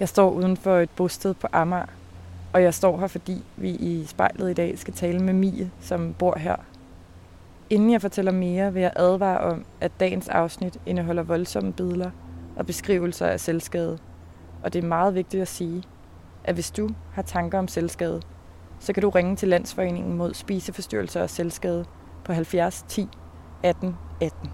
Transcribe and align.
Jeg 0.00 0.08
står 0.08 0.30
uden 0.30 0.56
for 0.56 0.78
et 0.78 0.90
bosted 0.90 1.34
på 1.34 1.46
Amager, 1.52 1.86
og 2.52 2.62
jeg 2.62 2.74
står 2.74 2.98
her, 2.98 3.06
fordi 3.06 3.44
vi 3.56 3.70
i 3.70 4.04
spejlet 4.06 4.50
i 4.50 4.54
dag 4.54 4.78
skal 4.78 4.94
tale 4.94 5.18
med 5.18 5.32
Mie, 5.32 5.70
som 5.80 6.14
bor 6.18 6.38
her. 6.38 6.56
Inden 7.70 7.92
jeg 7.92 8.00
fortæller 8.00 8.32
mere, 8.32 8.72
vil 8.72 8.82
jeg 8.82 8.92
advare 8.96 9.38
om, 9.38 9.64
at 9.80 9.92
dagens 10.00 10.28
afsnit 10.28 10.78
indeholder 10.86 11.22
voldsomme 11.22 11.72
billeder 11.72 12.10
og 12.56 12.66
beskrivelser 12.66 13.26
af 13.26 13.40
selvskade. 13.40 13.98
Og 14.62 14.72
det 14.72 14.84
er 14.84 14.88
meget 14.88 15.14
vigtigt 15.14 15.40
at 15.40 15.48
sige, 15.48 15.82
at 16.44 16.54
hvis 16.54 16.70
du 16.70 16.88
har 17.12 17.22
tanker 17.22 17.58
om 17.58 17.68
selvskade, 17.68 18.22
så 18.80 18.92
kan 18.92 19.02
du 19.02 19.10
ringe 19.10 19.36
til 19.36 19.48
Landsforeningen 19.48 20.16
mod 20.16 20.34
spiseforstyrrelser 20.34 21.22
og 21.22 21.30
selvskade 21.30 21.84
på 22.24 22.32
70 22.32 22.84
10 22.88 23.08
18 23.62 23.96
18. 24.20 24.50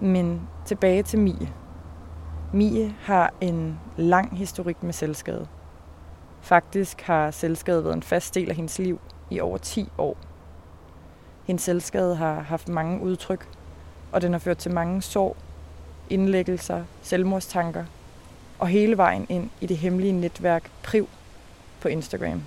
Men 0.00 0.40
tilbage 0.64 1.02
til 1.02 1.18
Mie. 1.18 1.48
Mie 2.52 2.94
har 3.00 3.32
en 3.40 3.80
lang 3.96 4.38
historik 4.38 4.82
med 4.82 4.92
selvskade. 4.92 5.46
Faktisk 6.40 7.00
har 7.00 7.30
selvskade 7.30 7.84
været 7.84 7.94
en 7.94 8.02
fast 8.02 8.34
del 8.34 8.50
af 8.50 8.56
hendes 8.56 8.78
liv 8.78 9.00
i 9.30 9.40
over 9.40 9.58
10 9.58 9.88
år. 9.98 10.16
Hendes 11.44 11.62
selvskade 11.62 12.16
har 12.16 12.40
haft 12.40 12.68
mange 12.68 13.00
udtryk, 13.00 13.48
og 14.12 14.22
den 14.22 14.32
har 14.32 14.38
ført 14.38 14.58
til 14.58 14.74
mange 14.74 15.02
sår, 15.02 15.36
indlæggelser, 16.10 16.84
selvmordstanker 17.02 17.84
og 18.58 18.68
hele 18.68 18.96
vejen 18.96 19.26
ind 19.28 19.50
i 19.60 19.66
det 19.66 19.76
hemmelige 19.76 20.12
netværk 20.12 20.70
Priv 20.82 21.08
på 21.80 21.88
Instagram. 21.88 22.42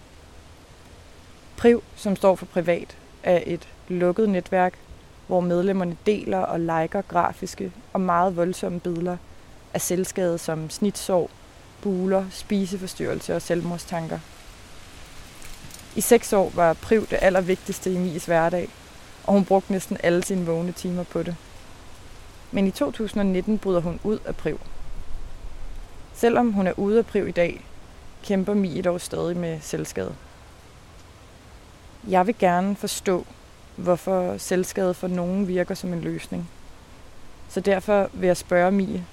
Priv, 1.58 1.84
som 1.96 2.16
står 2.16 2.36
for 2.36 2.46
privat, 2.46 2.98
er 3.24 3.40
et 3.46 3.68
lukket 3.88 4.30
netværk, 4.30 4.74
hvor 5.28 5.40
medlemmerne 5.40 5.98
deler 6.06 6.40
og 6.40 6.60
liker 6.60 7.02
grafiske 7.02 7.72
og 7.94 8.02
meget 8.02 8.36
voldsomme 8.36 8.80
billeder 8.80 9.18
af 9.74 9.82
selvskade 9.82 10.38
som 10.38 10.70
snitsår, 10.70 11.30
buler, 11.82 12.26
spiseforstyrrelse 12.32 13.36
og 13.36 13.42
selvmordstanker. 13.42 14.20
I 15.96 16.02
seks 16.02 16.34
år 16.34 16.52
var 16.56 16.74
Priv 16.74 17.08
det 17.08 17.20
allervigtigste 17.22 17.94
i 17.94 17.98
Mies 17.98 18.26
hverdag, 18.26 18.70
og 19.24 19.34
hun 19.34 19.46
brugte 19.46 19.72
næsten 19.72 19.98
alle 20.04 20.24
sine 20.24 20.46
vågne 20.46 20.72
timer 20.72 21.04
på 21.04 21.24
det. 21.24 21.36
Men 22.52 22.68
i 22.68 22.72
2019 22.72 23.58
bryder 23.58 23.82
hun 23.82 24.00
ud 24.04 24.20
af 24.26 24.36
Priv. 24.36 24.60
Selvom 26.14 26.52
hun 26.52 26.68
er 26.68 26.80
ude 26.80 26.98
af 26.98 27.06
Priv 27.06 27.28
i 27.28 27.32
dag, 27.32 27.66
kæmper 28.24 28.54
Mie 28.54 28.82
dog 28.82 29.02
stadig 29.02 29.38
med 29.38 29.60
selvskade. 29.62 30.16
Jeg 32.08 32.28
vil 32.28 32.36
gerne 32.40 32.76
forstå, 32.76 33.26
hvorfor 33.76 34.38
selvskade 34.38 34.94
for 34.94 35.08
nogen 35.08 35.48
virker 35.48 35.76
som 35.76 35.94
en 35.94 36.02
løsning. 36.02 36.50
Så 37.50 37.60
derfor 37.60 38.10
vil 38.14 38.28
jeg 38.28 38.38
spørge 38.38 38.72
Mie, 38.72 39.06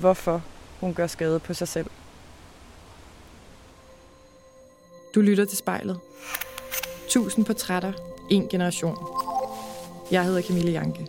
hvorfor 0.00 0.42
hun 0.80 0.94
gør 0.94 1.06
skade 1.06 1.40
på 1.40 1.54
sig 1.54 1.68
selv. 1.68 1.90
Du 5.14 5.20
lytter 5.20 5.44
til 5.44 5.58
spejlet. 5.58 6.00
Tusind 7.08 7.44
portrætter, 7.44 7.92
en 8.30 8.48
generation. 8.48 8.96
Jeg 10.10 10.24
hedder 10.24 10.42
Camille 10.42 10.70
Janke. 10.70 11.06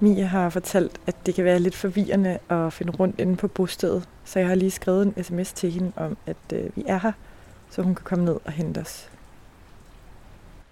Mia 0.00 0.24
har 0.24 0.50
fortalt, 0.50 1.00
at 1.06 1.16
det 1.26 1.34
kan 1.34 1.44
være 1.44 1.58
lidt 1.58 1.74
forvirrende 1.74 2.38
at 2.48 2.72
finde 2.72 2.92
rundt 2.92 3.20
inde 3.20 3.36
på 3.36 3.48
bostedet, 3.48 4.08
så 4.24 4.38
jeg 4.38 4.48
har 4.48 4.54
lige 4.54 4.70
skrevet 4.70 5.06
en 5.06 5.24
sms 5.24 5.52
til 5.52 5.70
hende 5.70 5.92
om, 5.96 6.16
at 6.26 6.36
øh, 6.52 6.76
vi 6.76 6.84
er 6.86 6.98
her, 6.98 7.12
så 7.70 7.82
hun 7.82 7.94
kan 7.94 8.04
komme 8.04 8.24
ned 8.24 8.36
og 8.44 8.52
hente 8.52 8.78
os. 8.78 9.10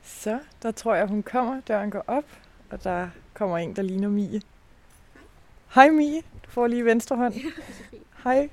Så, 0.04 0.38
der 0.62 0.70
tror 0.70 0.94
jeg, 0.94 1.06
hun 1.06 1.22
kommer. 1.22 1.60
Døren 1.68 1.90
går 1.90 2.04
op, 2.06 2.24
og 2.70 2.84
der 2.84 3.08
kommer 3.34 3.58
en, 3.58 3.76
der 3.76 3.82
ligner 3.82 4.08
Mie. 4.08 4.42
Hej 5.74 5.90
Mie, 5.90 6.22
du 6.44 6.50
får 6.50 6.66
lige 6.66 6.84
venstre 6.84 7.16
hånd. 7.16 7.34
Ja, 7.34 7.50
Hej. 8.24 8.48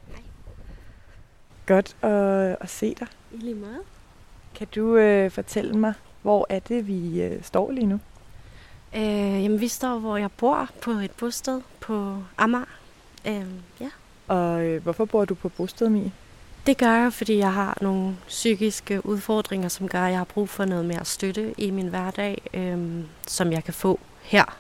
Godt 1.66 1.96
at, 2.02 2.58
at 2.62 2.70
se 2.70 2.96
dig. 3.00 3.08
I 3.32 3.38
lige 3.38 3.56
meget. 3.56 3.82
Kan 4.56 4.68
du 4.76 4.96
øh, 4.96 5.32
fortælle 5.32 5.74
mig, 5.74 5.94
hvor 6.22 6.46
er 6.50 6.60
det, 6.60 6.88
vi 6.88 7.22
øh, 7.22 7.44
står 7.44 7.72
lige 7.72 7.88
nu? 7.88 8.00
Øh, 8.96 9.44
jamen, 9.44 9.62
vi 9.62 9.68
står, 9.68 10.00
hvor 10.00 10.18
jeg 10.18 10.32
bor, 10.32 10.70
på 10.82 10.92
et 10.92 11.12
bosted 11.12 11.62
på 11.80 12.24
Amager. 12.38 12.66
Øh, 13.28 13.46
ja. 13.82 13.90
Og 14.28 14.66
øh, 14.66 14.84
hvorfor 14.84 15.06
bor 15.06 15.26
du 15.26 15.36
på 15.36 15.50
bosted, 15.50 15.90
Mie? 15.90 16.12
Det 16.66 16.78
gør 16.78 16.92
jeg, 16.92 17.14
fordi 17.14 17.38
jeg 17.38 17.54
har 17.54 17.78
nogle 17.82 18.18
psykiske 18.28 19.06
udfordringer, 19.06 19.70
som 19.70 19.88
gør, 19.88 20.02
at 20.02 20.10
jeg 20.10 20.18
har 20.20 20.26
brug 20.26 20.50
for 20.50 20.66
noget 20.66 20.86
mere 20.86 21.06
støtte 21.06 21.54
i 21.58 21.72
min 21.72 21.88
hverdag, 21.88 22.42
øh, 22.54 23.04
som 23.28 23.52
jeg 23.52 23.64
kan 23.64 23.74
få 23.74 24.00
her, 24.22 24.58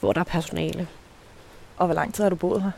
hvor 0.00 0.12
der 0.12 0.20
er 0.20 0.24
personale. 0.24 0.88
Og 1.76 1.86
hvor 1.86 1.94
lang 1.94 2.14
tid 2.14 2.24
har 2.24 2.30
du 2.30 2.36
boet 2.36 2.62
her? 2.62 2.70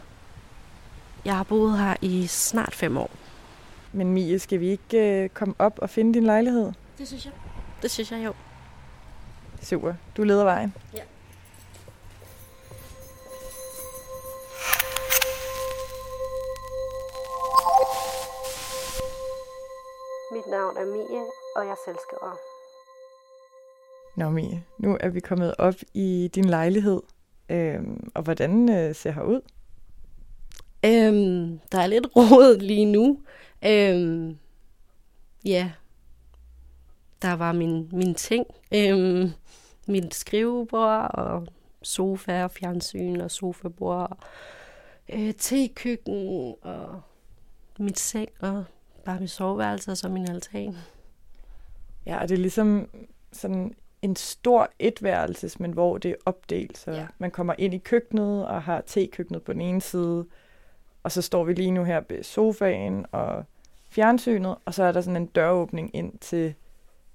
Jeg 1.24 1.36
har 1.36 1.42
boet 1.42 1.78
her 1.78 1.94
i 2.00 2.26
snart 2.26 2.74
fem 2.74 2.96
år. 2.96 3.10
Men 3.92 4.12
Mie, 4.12 4.38
skal 4.38 4.60
vi 4.60 4.68
ikke 4.68 5.22
øh, 5.22 5.28
komme 5.28 5.54
op 5.58 5.78
og 5.82 5.90
finde 5.90 6.14
din 6.14 6.24
lejlighed? 6.24 6.72
Det 6.98 7.08
synes 7.08 7.24
jeg. 7.24 7.32
Det 7.82 7.90
synes 7.90 8.12
jeg 8.12 8.24
jo. 8.24 8.32
Super. 9.62 9.94
Du 10.16 10.22
leder 10.22 10.44
vejen. 10.44 10.74
Ja. 10.94 11.02
Mit 20.32 20.46
navn 20.46 20.76
er 20.76 20.84
Mie, 20.84 21.20
og 21.56 21.64
jeg 21.64 21.70
er 21.70 21.82
selvskriver. 21.84 22.36
Nå 24.16 24.30
Mie, 24.30 24.64
nu 24.78 24.96
er 25.00 25.08
vi 25.08 25.20
kommet 25.20 25.54
op 25.58 25.74
i 25.94 26.30
din 26.34 26.44
lejlighed. 26.44 27.02
Øhm, 27.48 28.10
og 28.14 28.22
hvordan 28.22 28.70
øh, 28.70 28.94
ser 28.94 29.10
her 29.10 29.22
ud? 29.22 29.40
Øhm, 30.84 31.60
der 31.72 31.78
er 31.78 31.86
lidt 31.86 32.06
rodet 32.16 32.62
lige 32.62 32.84
nu. 32.84 33.20
Øhm, 33.64 34.38
ja, 35.44 35.72
der 37.22 37.32
var 37.32 37.52
min, 37.52 37.88
min 37.92 38.14
ting. 38.14 38.46
Øhm, 38.74 39.30
mit 39.86 40.14
skrivebord 40.14 41.10
og 41.14 41.46
sofa 41.82 42.44
og 42.44 42.50
fjernsyn 42.50 43.20
og 43.20 43.30
sofabord. 43.30 44.10
Og, 44.10 44.18
øh, 45.12 45.34
tekøkken 45.38 46.54
og 46.62 47.00
mit 47.78 47.98
seng 47.98 48.28
og 48.40 48.64
bare 49.06 49.20
mit 49.20 49.30
soveværelse 49.30 49.90
og 49.90 49.96
så 49.96 50.08
min 50.08 50.30
altan. 50.30 50.76
Ja, 52.06 52.20
og 52.22 52.28
det 52.28 52.34
er 52.34 52.38
ligesom 52.38 52.88
sådan 53.32 53.74
en 54.02 54.16
stor 54.16 54.70
etværelses, 54.78 55.60
men 55.60 55.72
hvor 55.72 55.98
det 55.98 56.10
er 56.10 56.14
opdelt. 56.26 56.78
Så 56.78 56.90
Ja. 56.90 57.06
man 57.18 57.30
kommer 57.30 57.54
ind 57.58 57.74
i 57.74 57.78
køkkenet 57.78 58.46
og 58.46 58.62
har 58.62 58.80
tekøkkenet 58.86 59.42
på 59.42 59.52
den 59.52 59.60
ene 59.60 59.80
side, 59.80 60.26
og 61.02 61.12
så 61.12 61.22
står 61.22 61.44
vi 61.44 61.52
lige 61.52 61.70
nu 61.70 61.84
her 61.84 62.00
ved 62.08 62.22
sofaen 62.22 63.06
og 63.12 63.44
fjernsynet, 63.90 64.56
og 64.64 64.74
så 64.74 64.82
er 64.84 64.92
der 64.92 65.00
sådan 65.00 65.16
en 65.22 65.26
døråbning 65.26 65.96
ind 65.96 66.18
til 66.18 66.54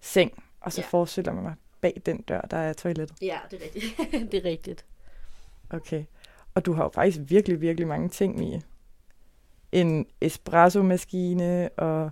seng, 0.01 0.43
og 0.61 0.73
så 0.73 0.81
Ja. 0.81 0.87
forestiller 0.87 1.33
man 1.33 1.43
mig, 1.43 1.53
bag 1.81 2.01
den 2.05 2.21
dør, 2.21 2.41
der 2.41 2.57
er 2.57 2.73
toilettet. 2.73 3.17
Ja, 3.21 3.37
det 3.51 3.59
er 3.61 3.65
rigtigt. 3.65 3.97
det 4.31 4.45
er 4.45 4.49
rigtigt. 4.49 4.85
Okay. 5.69 6.03
Og 6.55 6.65
du 6.65 6.73
har 6.73 6.83
jo 6.83 6.89
faktisk 6.93 7.19
virkelig, 7.21 7.61
virkelig 7.61 7.87
mange 7.87 8.09
ting 8.09 8.53
i. 8.53 8.61
En 9.71 10.05
espresso-maskine 10.21 11.69
og 11.69 12.11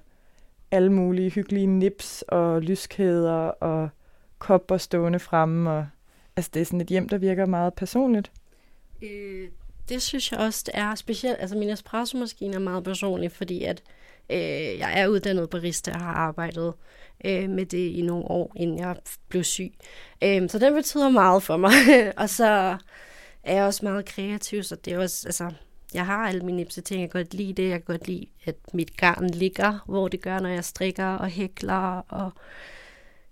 alle 0.71 0.91
mulige 0.91 1.29
hyggelige 1.29 1.67
nips 1.67 2.21
og 2.27 2.61
lyskæder 2.61 3.37
og 3.47 3.89
kopper 4.37 4.77
stående 4.77 5.19
fremme. 5.19 5.71
Og, 5.71 5.87
altså 6.35 6.51
det 6.53 6.61
er 6.61 6.65
sådan 6.65 6.81
et 6.81 6.87
hjem, 6.87 7.09
der 7.09 7.17
virker 7.17 7.45
meget 7.45 7.73
personligt. 7.73 8.31
Øh, 9.01 9.49
det 9.89 10.01
synes 10.01 10.31
jeg 10.31 10.39
også, 10.39 10.63
det 10.65 10.77
er 10.77 10.95
specielt. 10.95 11.37
Altså 11.39 11.57
min 11.57 11.69
espresso-maskine 11.69 12.55
er 12.55 12.59
meget 12.59 12.83
personlig, 12.83 13.31
fordi 13.31 13.63
at 13.63 13.83
øh, 14.29 14.79
jeg 14.79 14.99
er 14.99 15.07
uddannet 15.07 15.49
barista 15.49 15.91
og 15.91 15.99
har 15.99 16.13
arbejdet 16.13 16.73
øh, 17.25 17.49
med 17.49 17.65
det 17.65 17.87
i 17.87 18.01
nogle 18.01 18.25
år, 18.25 18.51
inden 18.55 18.79
jeg 18.79 18.95
blev 19.29 19.43
syg. 19.43 19.73
Øh, 20.23 20.49
så 20.49 20.59
den 20.59 20.73
betyder 20.73 21.09
meget 21.09 21.43
for 21.43 21.57
mig. 21.57 21.71
og 22.21 22.29
så 22.29 22.77
er 23.43 23.55
jeg 23.55 23.63
også 23.63 23.85
meget 23.85 24.05
kreativ, 24.05 24.63
så 24.63 24.75
det 24.75 24.93
er 24.93 24.99
også, 24.99 25.27
altså, 25.27 25.51
jeg 25.93 26.05
har 26.05 26.27
alle 26.27 26.41
mine 26.41 26.65
ting. 26.65 27.01
Jeg 27.01 27.11
kan 27.11 27.21
godt 27.21 27.33
lide 27.33 27.53
det. 27.53 27.69
Jeg 27.69 27.85
kan 27.85 27.95
godt 27.95 28.07
lide, 28.07 28.25
at 28.45 28.55
mit 28.73 28.97
garn 28.97 29.29
ligger, 29.29 29.79
hvor 29.85 30.07
det 30.07 30.21
gør, 30.21 30.39
når 30.39 30.49
jeg 30.49 30.65
strikker 30.65 31.05
og 31.05 31.27
hækler. 31.27 32.01
Og 32.07 32.31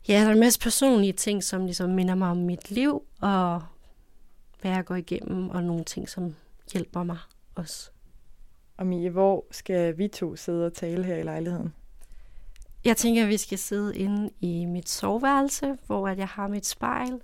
ja, 0.07 0.13
der 0.13 0.27
er 0.27 0.31
en 0.31 0.39
masse 0.39 0.59
personlige 0.59 1.13
ting, 1.13 1.43
som 1.43 1.65
ligesom 1.65 1.89
minder 1.89 2.15
mig 2.15 2.29
om 2.29 2.37
mit 2.37 2.71
liv, 2.71 3.03
og 3.21 3.63
hvad 4.61 4.71
jeg 4.71 4.85
går 4.85 4.95
igennem, 4.95 5.49
og 5.49 5.63
nogle 5.63 5.83
ting, 5.83 6.09
som 6.09 6.35
hjælper 6.73 7.03
mig 7.03 7.17
også. 7.55 7.89
Og 8.77 8.87
Mie, 8.87 9.09
hvor 9.09 9.45
skal 9.51 9.97
vi 9.97 10.07
to 10.07 10.35
sidde 10.35 10.65
og 10.65 10.73
tale 10.73 11.03
her 11.03 11.15
i 11.15 11.23
lejligheden? 11.23 11.73
Jeg 12.85 12.97
tænker, 12.97 13.23
at 13.23 13.29
vi 13.29 13.37
skal 13.37 13.57
sidde 13.57 13.97
inde 13.97 14.29
i 14.39 14.65
mit 14.65 14.89
soveværelse, 14.89 15.77
hvor 15.85 16.07
at 16.07 16.17
jeg 16.17 16.27
har 16.27 16.47
mit 16.47 16.65
spejl, 16.65 17.21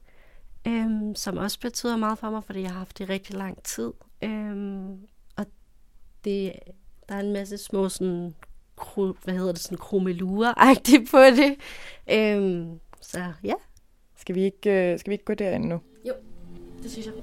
øhm, 0.68 1.16
som 1.16 1.38
også 1.38 1.60
betyder 1.60 1.98
meget 1.98 2.20
for 2.20 2.30
mig, 2.30 2.44
fordi 2.44 2.62
jeg 2.62 2.72
har 2.72 2.78
haft 2.78 2.98
det 2.98 3.10
rigtig 3.10 3.36
lang 3.36 3.64
tid. 3.64 3.92
Øhm, 4.22 5.08
det, 6.25 6.54
der 7.10 7.16
er 7.16 7.20
en 7.20 7.34
masse 7.34 7.58
små 7.58 7.90
sådan, 7.90 8.36
kru, 8.75 9.14
hvad 9.24 9.34
hedder 9.34 9.52
det, 9.52 9.62
sådan 9.62 9.78
kromeluer-agtigt 9.78 11.12
på 11.12 11.18
det. 11.18 11.56
Øhm, 12.12 12.80
så 13.02 13.34
ja. 13.44 13.54
Skal 14.18 14.36
vi, 14.36 14.44
ikke, 14.44 14.92
øh, 14.92 15.00
skal 15.00 15.10
vi 15.10 15.14
ikke 15.14 15.25
gå 15.25 15.34
derind 15.34 15.66
nu? 15.66 15.80
Jo, 16.08 16.14
det 16.84 16.92
synes 16.92 17.06
jeg. 17.06 17.14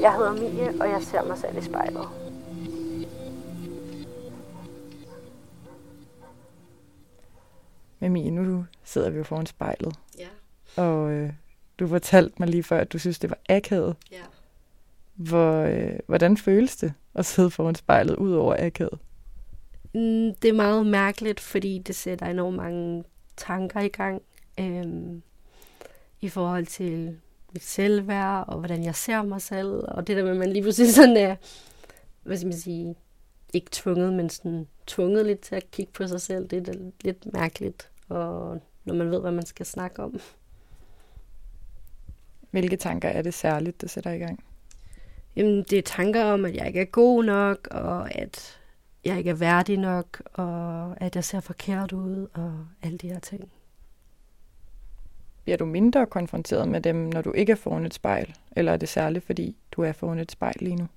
Jeg 0.00 0.12
hedder 0.12 0.32
Mie, 0.32 0.80
og 0.80 0.88
jeg 0.88 1.02
ser 1.02 1.24
mig 1.24 1.38
selv 1.38 1.58
i 1.58 1.62
spejlet. 1.62 2.21
Men 8.02 8.12
Mie, 8.12 8.30
nu 8.30 8.64
sidder 8.84 9.10
vi 9.10 9.18
jo 9.18 9.24
foran 9.24 9.46
spejlet, 9.46 9.94
Ja, 10.18 10.28
og 10.82 11.10
øh, 11.10 11.32
du 11.78 11.86
fortalte 11.88 12.34
mig 12.38 12.48
lige 12.48 12.62
før, 12.62 12.78
at 12.80 12.92
du 12.92 12.98
synes, 12.98 13.18
det 13.18 13.30
var 13.30 13.38
akavet. 13.48 13.96
ja. 14.12 14.16
Hvor, 15.14 15.52
øh, 15.60 15.98
hvordan 16.06 16.36
føles 16.36 16.76
det 16.76 16.92
at 17.14 17.26
sidde 17.26 17.50
foran 17.50 17.74
spejlet, 17.74 18.16
ud 18.16 18.32
over 18.32 18.56
akavet? 18.66 18.98
Mm, 19.94 20.34
Det 20.42 20.44
er 20.44 20.52
meget 20.52 20.86
mærkeligt, 20.86 21.40
fordi 21.40 21.78
det 21.78 21.94
sætter 21.96 22.26
enormt 22.26 22.56
mange 22.56 23.04
tanker 23.36 23.80
i 23.80 23.88
gang 23.88 24.22
øhm, 24.60 25.22
i 26.20 26.28
forhold 26.28 26.66
til 26.66 27.16
mit 27.52 27.62
selvværd 27.64 28.44
og 28.48 28.58
hvordan 28.58 28.84
jeg 28.84 28.94
ser 28.94 29.22
mig 29.22 29.42
selv. 29.42 29.84
Og 29.88 30.06
det 30.06 30.16
der 30.16 30.22
med, 30.22 30.30
at 30.30 30.36
man 30.36 30.52
lige 30.52 30.62
pludselig 30.62 30.94
sådan 30.94 31.16
er, 31.16 31.36
hvad 32.22 32.36
skal 32.36 32.46
man 32.48 32.58
sige, 32.58 32.94
ikke 33.54 33.68
tvunget, 33.72 34.12
men 34.12 34.30
sådan 34.30 34.66
tvunget 34.86 35.26
lidt 35.26 35.40
til 35.40 35.54
at 35.54 35.70
kigge 35.70 35.92
på 35.92 36.06
sig 36.06 36.20
selv. 36.20 36.48
Det 36.48 36.68
er 36.68 36.74
lidt 37.04 37.32
mærkeligt, 37.32 37.88
og 38.08 38.60
når 38.84 38.94
man 38.94 39.10
ved, 39.10 39.20
hvad 39.20 39.32
man 39.32 39.46
skal 39.46 39.66
snakke 39.66 40.02
om. 40.02 40.20
Hvilke 42.50 42.76
tanker 42.76 43.08
er 43.08 43.22
det 43.22 43.34
særligt, 43.34 43.80
der 43.80 43.86
sætter 43.86 44.10
i 44.10 44.18
gang? 44.18 44.44
Jamen, 45.36 45.62
det 45.62 45.78
er 45.78 45.82
tanker 45.82 46.24
om, 46.24 46.44
at 46.44 46.54
jeg 46.54 46.66
ikke 46.66 46.80
er 46.80 46.84
god 46.84 47.24
nok, 47.24 47.68
og 47.70 48.14
at 48.14 48.60
jeg 49.04 49.18
ikke 49.18 49.30
er 49.30 49.34
værdig 49.34 49.78
nok, 49.78 50.22
og 50.32 50.94
at 51.00 51.16
jeg 51.16 51.24
ser 51.24 51.40
forkert 51.40 51.92
ud, 51.92 52.28
og 52.34 52.66
alle 52.82 52.98
de 52.98 53.08
her 53.08 53.18
ting. 53.18 53.52
Bliver 55.44 55.56
du 55.56 55.64
mindre 55.64 56.06
konfronteret 56.06 56.68
med 56.68 56.80
dem, 56.80 56.96
når 56.96 57.22
du 57.22 57.32
ikke 57.32 57.52
er 57.52 57.56
foran 57.56 57.86
et 57.86 57.94
spejl? 57.94 58.34
Eller 58.56 58.72
er 58.72 58.76
det 58.76 58.88
særligt, 58.88 59.24
fordi 59.24 59.56
du 59.72 59.82
er 59.82 59.92
foran 59.92 60.18
et 60.18 60.32
spejl 60.32 60.56
lige 60.60 60.76
nu? 60.76 60.88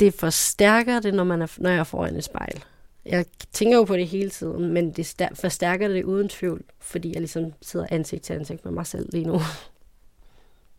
det 0.00 0.14
forstærker 0.14 1.00
det, 1.00 1.14
når, 1.14 1.24
man 1.24 1.42
er, 1.42 1.56
når 1.58 1.70
jeg 1.70 1.78
er 1.78 1.84
foran 1.84 2.16
et 2.16 2.24
spejl. 2.24 2.64
Jeg 3.06 3.26
tænker 3.52 3.76
jo 3.76 3.84
på 3.84 3.96
det 3.96 4.08
hele 4.08 4.30
tiden, 4.30 4.72
men 4.72 4.90
det 4.92 5.06
stær- 5.06 5.34
forstærker 5.34 5.88
det 5.88 6.04
uden 6.04 6.28
tvivl, 6.28 6.64
fordi 6.78 7.08
jeg 7.12 7.20
ligesom 7.20 7.52
sidder 7.62 7.86
ansigt 7.90 8.22
til 8.22 8.32
ansigt 8.32 8.64
med 8.64 8.72
mig 8.72 8.86
selv 8.86 9.08
lige 9.12 9.24
nu. 9.24 9.40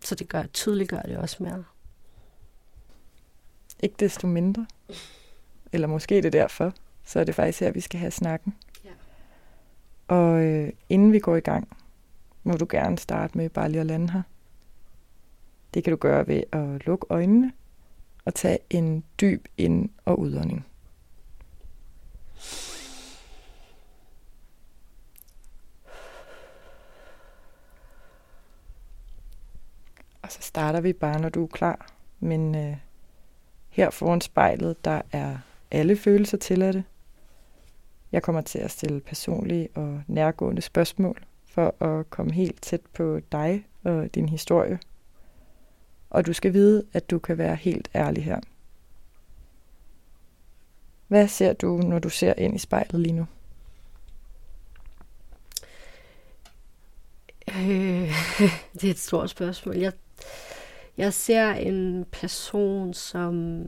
Så 0.04 0.16
det 0.16 0.30
gør, 0.30 0.44
tydeligt 0.44 0.90
gør 0.90 1.02
det 1.02 1.18
også 1.18 1.44
mere. 1.44 1.64
Ikke 3.84 3.96
desto 4.00 4.28
mindre. 4.28 4.66
Eller 5.74 5.88
måske 5.88 6.22
det 6.22 6.34
derfor. 6.34 6.74
Så 7.04 7.20
er 7.20 7.24
det 7.24 7.36
faktisk 7.36 7.60
her, 7.60 7.72
vi 7.72 7.82
skal 7.82 8.00
have 8.00 8.12
snakken. 8.12 8.56
Ja. 8.86 8.90
Og 10.08 10.44
øh, 10.44 10.74
inden 10.90 11.14
vi 11.14 11.20
går 11.20 11.36
i 11.36 11.40
gang, 11.40 11.68
må 12.44 12.54
du 12.54 12.68
gerne 12.70 12.98
starte 12.98 13.38
med 13.38 13.50
bare 13.50 13.70
lige 13.72 13.82
at 13.82 13.88
lande 13.88 14.12
her. 14.14 14.22
Det 15.74 15.84
kan 15.84 15.92
du 15.92 15.98
gøre 15.98 16.28
ved 16.28 16.44
at 16.52 16.86
lukke 16.86 17.06
øjnene 17.10 17.52
og 18.26 18.34
tage 18.36 18.58
en 18.70 19.04
dyb 19.22 19.48
ind- 19.58 19.90
og 20.06 20.20
udånding. 20.20 20.66
Og 30.28 30.34
så 30.34 30.42
starter 30.42 30.82
vi 30.82 30.94
bare, 30.94 31.22
når 31.22 31.30
du 31.30 31.44
er 31.44 31.48
klar. 31.48 31.90
Men 32.20 32.56
øh, 32.56 32.78
her 33.70 33.90
foran 33.90 34.22
spejlet, 34.22 34.86
der 34.86 35.02
er 35.12 35.38
alle 35.72 35.98
følelser 35.98 36.38
tilladte. 36.38 36.84
Jeg 38.12 38.24
kommer 38.24 38.42
til 38.42 38.60
at 38.60 38.72
stille 38.72 39.00
personlige 39.00 39.70
og 39.76 40.02
nærgående 40.08 40.62
spørgsmål 40.62 41.26
for 41.46 41.84
at 41.84 42.10
komme 42.10 42.32
helt 42.34 42.62
tæt 42.62 42.82
på 42.94 43.20
dig 43.32 43.68
og 43.84 44.16
din 44.16 44.30
historie. 44.30 44.80
Og 46.10 46.26
du 46.26 46.34
skal 46.34 46.54
vide, 46.54 46.86
at 46.94 47.10
du 47.10 47.20
kan 47.20 47.38
være 47.38 47.56
helt 47.56 47.90
ærlig 47.96 48.24
her. 48.24 48.40
Hvad 51.08 51.28
ser 51.28 51.54
du, 51.54 51.78
når 51.78 52.00
du 52.00 52.10
ser 52.10 52.34
ind 52.38 52.56
i 52.56 52.60
spejlet 52.60 53.02
lige 53.02 53.14
nu? 53.14 53.26
Øh, 57.50 58.12
det 58.82 58.84
er 58.84 58.92
et 58.92 59.00
stort 59.00 59.30
spørgsmål. 59.30 59.78
Jeg, 59.78 59.94
jeg 60.98 61.14
ser 61.14 61.52
en 61.52 62.06
person, 62.12 62.94
som 62.94 63.64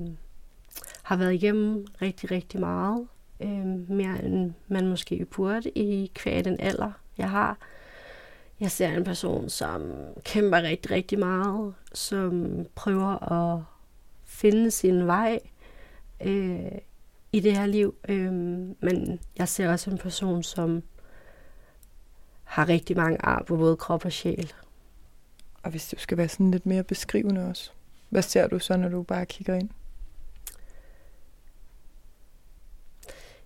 har 1.03 1.15
været 1.15 1.39
hjemme 1.39 1.85
rigtig, 2.01 2.31
rigtig 2.31 2.59
meget. 2.59 3.07
Øh, 3.39 3.89
mere 3.89 4.23
end 4.23 4.53
man 4.67 4.87
måske 4.87 5.25
burde 5.25 5.69
i 5.69 6.11
kvæg 6.15 6.45
den 6.45 6.59
alder, 6.59 6.91
jeg 7.17 7.29
har. 7.29 7.57
Jeg 8.59 8.71
ser 8.71 8.89
en 8.89 9.03
person, 9.03 9.49
som 9.49 9.91
kæmper 10.23 10.61
rigtig, 10.61 10.91
rigtig 10.91 11.19
meget, 11.19 11.73
som 11.93 12.65
prøver 12.75 13.31
at 13.31 13.63
finde 14.25 14.71
sin 14.71 15.07
vej 15.07 15.39
øh, 16.25 16.71
i 17.31 17.39
det 17.39 17.57
her 17.57 17.65
liv. 17.65 17.95
Øh, 18.09 18.33
men 18.79 19.19
jeg 19.37 19.47
ser 19.47 19.71
også 19.71 19.89
en 19.89 19.97
person, 19.97 20.43
som 20.43 20.83
har 22.43 22.69
rigtig 22.69 22.97
mange 22.97 23.25
ar 23.25 23.43
på 23.47 23.57
både 23.57 23.77
krop 23.77 24.05
og 24.05 24.11
sjæl. 24.11 24.53
Og 25.63 25.71
hvis 25.71 25.89
du 25.89 25.95
skal 25.99 26.17
være 26.17 26.27
sådan 26.27 26.51
lidt 26.51 26.65
mere 26.65 26.83
beskrivende 26.83 27.45
også. 27.45 27.71
Hvad 28.09 28.21
ser 28.21 28.47
du 28.47 28.59
så, 28.59 28.77
når 28.77 28.89
du 28.89 29.03
bare 29.03 29.25
kigger 29.25 29.55
ind? 29.55 29.69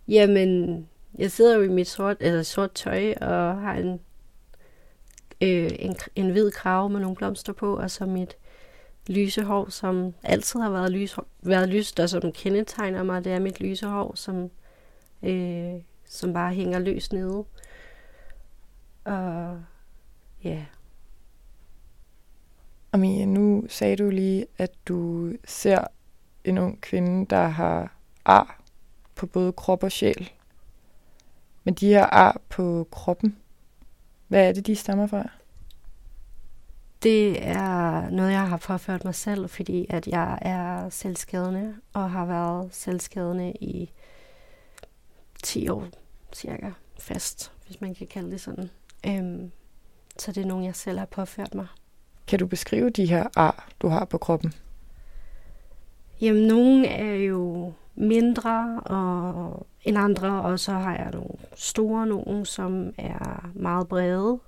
Jamen, 0.08 0.90
jeg 1.18 1.32
sidder 1.32 1.56
jo 1.56 1.62
i 1.62 1.68
mit 1.68 1.88
sort, 1.88 2.18
eller 2.20 2.44
sort 2.44 2.72
tøj 2.72 3.14
og 3.22 3.62
har 3.62 3.74
en, 3.74 4.00
øh, 5.42 5.72
en, 5.80 5.96
en 6.16 6.30
hvid 6.30 6.52
krave 6.52 6.90
med 6.90 7.00
nogle 7.00 7.16
blomster 7.16 7.54
på, 7.54 7.78
og 7.78 7.92
så 7.92 8.06
mit 8.06 8.38
lyse 9.08 9.44
hår, 9.44 9.70
som 9.70 10.14
altid 10.24 10.60
har 10.60 10.70
været, 10.70 10.92
lys, 10.92 11.16
været 11.42 11.70
lyst, 11.70 12.00
og 12.00 12.10
som 12.10 12.32
kendetegner 12.32 13.04
mig, 13.04 13.24
det 13.24 13.32
er 13.32 13.40
mit 13.40 13.60
lyse 13.60 13.88
hår, 13.88 14.16
som, 14.16 14.50
øh, 15.24 15.74
som 16.06 16.34
bare 16.34 16.54
hænger 16.54 16.80
løs 16.80 17.12
nede. 17.12 17.46
Og 19.04 19.62
ja, 20.44 20.66
og 22.94 23.00
Mia, 23.00 23.26
nu 23.26 23.66
sagde 23.70 23.96
du 23.96 24.10
lige, 24.10 24.46
at 24.58 24.72
du 24.88 25.32
ser 25.46 25.84
en 26.44 26.58
ung 26.58 26.82
kvinde, 26.82 27.26
der 27.26 27.48
har 27.48 27.96
ar 28.26 28.62
på 29.16 29.26
både 29.26 29.52
krop 29.52 29.84
og 29.84 29.92
sjæl. 29.92 30.32
Men 31.64 31.74
de 31.74 31.88
her 31.88 32.06
ar 32.06 32.42
på 32.50 32.88
kroppen, 32.92 33.38
hvad 34.28 34.48
er 34.48 34.54
det, 34.54 34.68
de 34.68 34.76
stammer 34.76 35.08
fra? 35.08 35.30
Det 37.04 37.48
er 37.48 38.10
noget, 38.10 38.32
jeg 38.32 38.48
har 38.50 38.58
påført 38.58 39.06
mig 39.06 39.16
selv, 39.16 39.50
fordi 39.50 39.86
at 39.90 40.08
jeg 40.08 40.40
er 40.42 40.90
selvskadende 40.90 41.76
og 41.94 42.12
har 42.12 42.26
været 42.26 42.76
selvskadende 42.76 43.52
i 43.52 43.92
10 45.44 45.70
år 45.70 45.88
cirka 46.34 46.72
fast, 47.00 47.52
hvis 47.66 47.82
man 47.82 47.96
kan 47.96 48.08
kalde 48.08 48.32
det 48.32 48.42
sådan. 48.42 48.70
Øhm, 49.08 49.52
så 50.18 50.32
det 50.32 50.42
er 50.44 50.48
nogen, 50.48 50.66
jeg 50.66 50.76
selv 50.76 51.00
har 51.00 51.06
påført 51.06 51.56
mig. 51.56 51.68
Kan 52.28 52.40
du 52.40 52.48
beskrive 52.48 52.90
de 52.90 53.06
her 53.06 53.28
ar, 53.36 53.70
du 53.82 53.88
har 53.88 54.06
på 54.06 54.18
kroppen? 54.18 54.54
Jamen, 56.22 56.48
nogle 56.48 56.88
er 56.88 57.16
jo 57.16 57.74
mindre 57.96 58.82
og, 58.86 59.68
end 59.84 59.98
andre, 59.98 60.42
og 60.42 60.60
så 60.60 60.72
har 60.72 60.96
jeg 60.96 61.10
nogle 61.14 61.30
store 61.56 62.08
nogle, 62.08 62.46
som 62.46 62.94
er 62.98 63.50
meget 63.54 63.88
brede. 63.88 64.40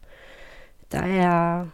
Der 0.92 1.02
er 1.02 1.66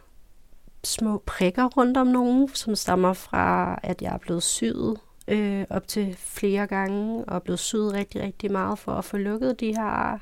små 0.84 1.24
prikker 1.26 1.66
rundt 1.66 1.98
om 1.98 2.08
nogen, 2.08 2.50
som 2.54 2.76
stammer 2.76 3.14
fra, 3.14 3.80
at 3.84 4.02
jeg 4.02 4.14
er 4.14 4.18
blevet 4.18 4.44
syet 4.44 4.98
øh, 5.28 5.66
op 5.70 5.88
til 5.88 6.16
flere 6.18 6.68
gange, 6.68 7.26
og 7.26 7.36
er 7.36 7.40
blevet 7.40 7.60
syet 7.60 7.94
rigtig, 7.94 8.22
rigtig 8.22 8.52
meget 8.52 8.80
for 8.80 8.92
at 8.92 9.06
få 9.06 9.18
lukket 9.18 9.60
de 9.60 9.76
her 9.76 9.84
ar. 9.84 10.22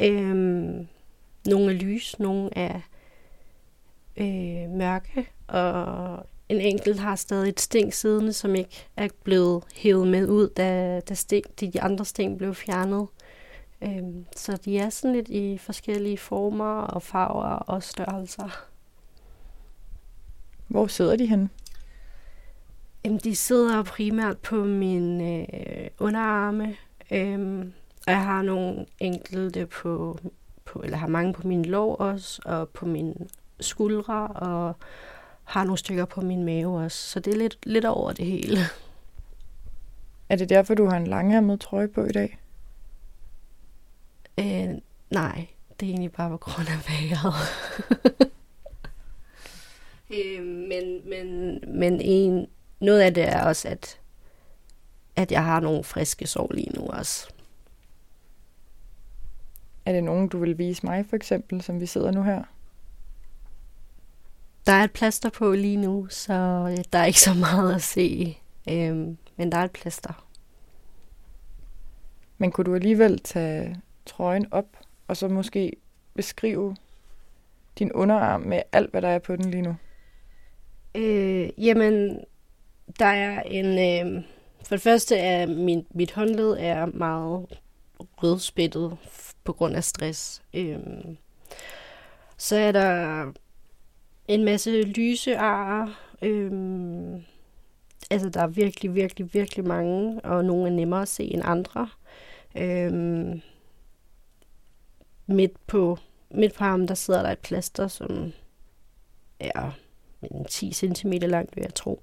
Øhm, 0.00 0.88
nogle 1.46 1.72
er 1.72 1.76
lys, 1.76 2.18
nogle 2.18 2.50
er 2.52 2.80
øh, 4.20 4.70
mørke, 4.70 5.28
og 5.46 6.26
en 6.48 6.60
enkelt 6.60 7.00
har 7.00 7.16
stadig 7.16 7.48
et 7.48 7.60
sting 7.60 7.94
siddende, 7.94 8.32
som 8.32 8.54
ikke 8.54 8.88
er 8.96 9.08
blevet 9.24 9.64
hævet 9.74 10.08
med 10.08 10.28
ud, 10.28 10.48
da, 10.48 11.00
da 11.00 11.14
sting, 11.14 11.44
de 11.60 11.80
andre 11.80 12.04
sting 12.04 12.38
blev 12.38 12.54
fjernet. 12.54 13.06
Øhm, 13.82 14.26
så 14.36 14.56
de 14.64 14.78
er 14.78 14.90
sådan 14.90 15.16
lidt 15.16 15.28
i 15.28 15.58
forskellige 15.58 16.18
former 16.18 16.80
og 16.80 17.02
farver 17.02 17.48
og 17.48 17.82
størrelser. 17.82 18.64
Hvor 20.66 20.86
sidder 20.86 21.16
de 21.16 21.26
henne? 21.26 21.48
Jamen, 23.04 23.18
de 23.18 23.36
sidder 23.36 23.82
primært 23.82 24.38
på 24.38 24.56
min 24.64 25.20
øh, 25.20 25.88
underarme, 25.98 26.76
øhm, 27.10 27.72
og 28.06 28.12
jeg 28.12 28.24
har 28.24 28.42
nogle 28.42 28.86
enkelte 28.98 29.66
på, 29.66 30.18
på, 30.64 30.80
eller 30.84 30.96
har 30.96 31.06
mange 31.06 31.32
på 31.32 31.48
min 31.48 31.64
lår 31.64 31.96
også, 31.96 32.42
og 32.44 32.68
på 32.68 32.86
mine 32.86 33.14
skuldre, 33.60 34.26
og 34.26 34.76
har 35.44 35.64
nogle 35.64 35.78
stykker 35.78 36.04
på 36.04 36.20
min 36.20 36.44
mave 36.44 36.78
også. 36.78 36.98
Så 36.98 37.20
det 37.20 37.34
er 37.34 37.38
lidt, 37.38 37.58
lidt 37.62 37.84
over 37.84 38.12
det 38.12 38.26
hele. 38.26 38.58
Er 40.28 40.36
det 40.36 40.48
derfor, 40.48 40.74
du 40.74 40.86
har 40.86 40.96
en 40.96 41.06
langærmet 41.06 41.60
trøje 41.60 41.88
på 41.88 42.04
i 42.04 42.12
dag? 42.12 42.38
Øh, 44.38 44.68
nej, 45.10 45.46
det 45.80 45.86
er 45.86 45.90
egentlig 45.90 46.12
bare 46.12 46.30
på 46.30 46.36
grund 46.36 46.68
af 46.68 46.88
vejret. 46.88 47.34
Øh, 50.10 50.44
men, 50.44 51.08
men, 51.08 51.58
men 51.66 52.00
en, 52.00 52.46
noget 52.80 53.00
af 53.00 53.14
det 53.14 53.28
er 53.28 53.44
også, 53.44 53.68
at, 53.68 54.00
at 55.16 55.32
jeg 55.32 55.44
har 55.44 55.60
nogle 55.60 55.84
friske 55.84 56.26
sår 56.26 56.52
lige 56.54 56.70
nu 56.76 56.86
også. 56.86 57.28
Er 59.86 59.92
det 59.92 60.04
nogen, 60.04 60.28
du 60.28 60.38
vil 60.38 60.58
vise 60.58 60.86
mig, 60.86 61.06
for 61.06 61.16
eksempel, 61.16 61.62
som 61.62 61.80
vi 61.80 61.86
sidder 61.86 62.10
nu 62.10 62.22
her? 62.22 62.42
Der 64.68 64.74
er 64.74 64.84
et 64.84 64.92
plaster 64.92 65.30
på 65.30 65.52
lige 65.52 65.76
nu, 65.76 66.06
så 66.10 66.32
der 66.92 66.98
er 66.98 67.04
ikke 67.04 67.20
så 67.20 67.34
meget 67.34 67.74
at 67.74 67.82
se. 67.82 68.38
Øhm, 68.70 69.18
men 69.36 69.52
der 69.52 69.58
er 69.58 69.64
et 69.64 69.70
plaster. 69.70 70.26
Men 72.38 72.52
kunne 72.52 72.64
du 72.64 72.74
alligevel 72.74 73.18
tage 73.18 73.80
trøjen 74.06 74.46
op, 74.50 74.66
og 75.06 75.16
så 75.16 75.28
måske 75.28 75.72
beskrive 76.14 76.76
din 77.78 77.92
underarm 77.92 78.40
med 78.40 78.62
alt, 78.72 78.90
hvad 78.90 79.02
der 79.02 79.08
er 79.08 79.18
på 79.18 79.36
den 79.36 79.50
lige 79.50 79.62
nu? 79.62 79.76
Øh, 80.94 81.50
jamen, 81.58 82.20
der 82.98 83.06
er 83.06 83.42
en... 83.42 83.66
Øh, 83.66 84.24
for 84.64 84.74
det 84.74 84.82
første 84.82 85.16
er 85.16 85.46
min, 85.46 85.86
mit 85.90 86.12
håndled 86.12 86.56
er 86.58 86.86
meget 86.86 87.46
rødspættet 88.00 88.96
på 89.44 89.52
grund 89.52 89.76
af 89.76 89.84
stress. 89.84 90.42
Øh, 90.54 90.78
så 92.36 92.56
er 92.56 92.72
der 92.72 93.24
en 94.28 94.44
masse 94.44 94.82
lysearer. 94.82 95.86
Øhm, 96.22 97.22
altså, 98.10 98.28
der 98.28 98.42
er 98.42 98.46
virkelig, 98.46 98.94
virkelig, 98.94 99.34
virkelig 99.34 99.66
mange, 99.66 100.20
og 100.20 100.44
nogle 100.44 100.66
er 100.68 100.72
nemmere 100.74 101.02
at 101.02 101.08
se 101.08 101.24
end 101.24 101.42
andre. 101.44 101.88
Øhm, 102.56 103.40
midt 105.26 105.66
på 105.66 105.98
midt 106.30 106.54
på 106.54 106.64
ham, 106.64 106.86
der 106.86 106.94
sidder 106.94 107.22
der 107.22 107.30
et 107.30 107.38
plaster, 107.38 107.88
som 107.88 108.32
er 109.40 109.70
10 110.48 110.72
cm 110.72 111.12
langt, 111.12 111.56
vil 111.56 111.62
jeg 111.62 111.74
tro, 111.74 112.02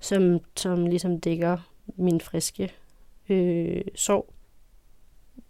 som, 0.00 0.40
som 0.56 0.86
ligesom 0.86 1.20
dækker 1.20 1.58
min 1.96 2.20
friske 2.20 2.72
øh, 3.28 3.82
sår. 3.94 4.34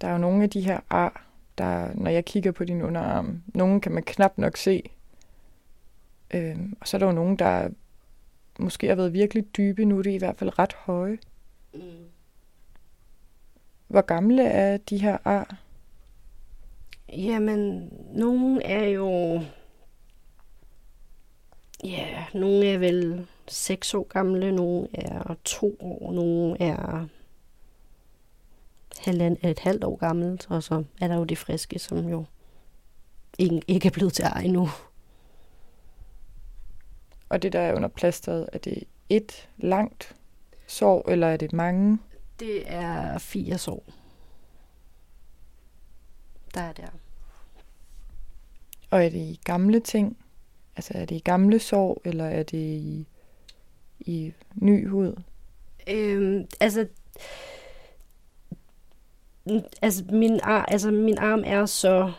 Der 0.01 0.09
er 0.09 0.13
jo 0.13 0.19
nogle 0.19 0.43
af 0.43 0.51
de 0.51 0.61
her 0.61 0.81
ar, 0.91 1.27
der, 1.59 1.95
når 1.95 2.11
jeg 2.11 2.25
kigger 2.25 2.53
på 2.53 2.65
din 2.65 2.83
underarm, 2.83 3.43
nogle 3.47 3.81
kan 3.81 3.93
man 3.93 4.03
knap 4.03 4.39
nok 4.39 4.57
se. 4.57 4.91
Øh, 6.33 6.57
og 6.81 6.89
så 6.89 6.97
er 6.97 6.99
der 6.99 7.07
jo 7.07 7.13
nogle, 7.13 7.37
der 7.37 7.69
måske 8.59 8.89
har 8.89 8.95
været 8.95 9.13
virkelig 9.13 9.57
dybe, 9.57 9.85
nu 9.85 9.99
er 9.99 10.03
det 10.03 10.11
i 10.11 10.19
hvert 10.19 10.37
fald 10.37 10.59
ret 10.59 10.73
høje. 10.73 11.19
Mm. 11.75 11.81
Hvor 13.89 14.01
gamle 14.01 14.43
er 14.45 14.77
de 14.77 14.99
her 14.99 15.19
ar? 15.25 15.57
Jamen, 17.09 17.93
nogle 18.15 18.65
er 18.65 18.85
jo... 18.85 19.41
Ja, 21.85 22.25
nogle 22.35 22.67
er 22.67 22.79
vel 22.79 23.27
seks 23.49 23.95
år 23.95 24.03
gamle, 24.03 24.53
nogle 24.53 24.89
er 24.95 25.37
to 25.45 25.77
år, 25.81 26.13
nogle 26.13 26.63
er 26.63 27.07
halvand, 28.99 29.37
et 29.45 29.59
halvt 29.59 29.85
år 29.85 29.97
gammelt, 29.97 30.47
og 30.51 30.63
så 30.63 30.85
er 31.01 31.09
der 31.09 31.17
jo 31.17 31.25
de 31.25 31.37
friske, 31.37 31.79
som 31.79 32.09
jo 32.09 32.25
ikke, 33.39 33.63
ikke 33.69 33.87
er 33.87 33.93
blevet 33.93 34.13
til 34.13 34.25
ej 34.25 34.43
endnu. 34.43 34.69
Og 37.33 37.43
det, 37.43 37.53
der 37.53 37.61
er 37.61 37.75
under 37.75 37.89
plasteret, 37.89 38.49
er 38.53 38.59
det 38.59 38.85
et 39.09 39.49
langt 39.59 40.15
sår, 40.67 41.09
eller 41.11 41.27
er 41.27 41.37
det 41.37 41.53
mange? 41.53 41.99
Det 42.41 42.73
er 42.73 43.19
fire 43.19 43.59
sår. 43.59 43.85
Der 46.55 46.61
er 46.61 46.73
der. 46.73 46.89
Og 48.91 49.05
er 49.05 49.09
det 49.09 49.19
i 49.19 49.41
gamle 49.45 49.81
ting? 49.81 50.17
Altså 50.77 50.93
er 50.95 51.05
det 51.05 51.17
i 51.17 51.19
gamle 51.19 51.59
sår, 51.59 52.01
eller 52.05 52.25
er 52.25 52.43
det 52.43 52.59
i, 52.59 53.07
i 54.01 54.35
ny 54.55 54.89
hud? 54.89 55.23
Øhm, 55.89 56.47
altså, 56.61 56.87
altså, 59.83 60.05
min 60.09 60.41
ar, 60.43 60.65
altså 60.65 60.91
min 60.91 61.19
arm 61.19 61.43
er 61.47 61.67
så 61.67 62.13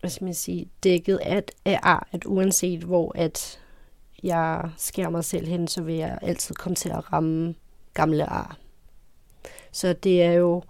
hvad 0.00 0.10
skal 0.10 0.24
man 0.24 0.34
sige, 0.34 0.68
dækket 0.82 1.16
af, 1.16 1.42
af 1.64 1.80
ar, 1.82 2.08
at 2.12 2.26
uanset 2.26 2.80
hvor 2.80 3.12
at 3.14 3.59
jeg 4.22 4.70
skærer 4.76 5.10
mig 5.10 5.24
selv 5.24 5.46
hen, 5.46 5.68
så 5.68 5.82
vil 5.82 5.94
jeg 5.94 6.18
altid 6.22 6.54
komme 6.54 6.76
til 6.76 6.88
at 6.88 7.12
ramme 7.12 7.54
gamle 7.94 8.26
ar. 8.26 8.56
Så 9.72 9.92
det 9.92 10.22
er 10.22 10.32
jo, 10.32 10.62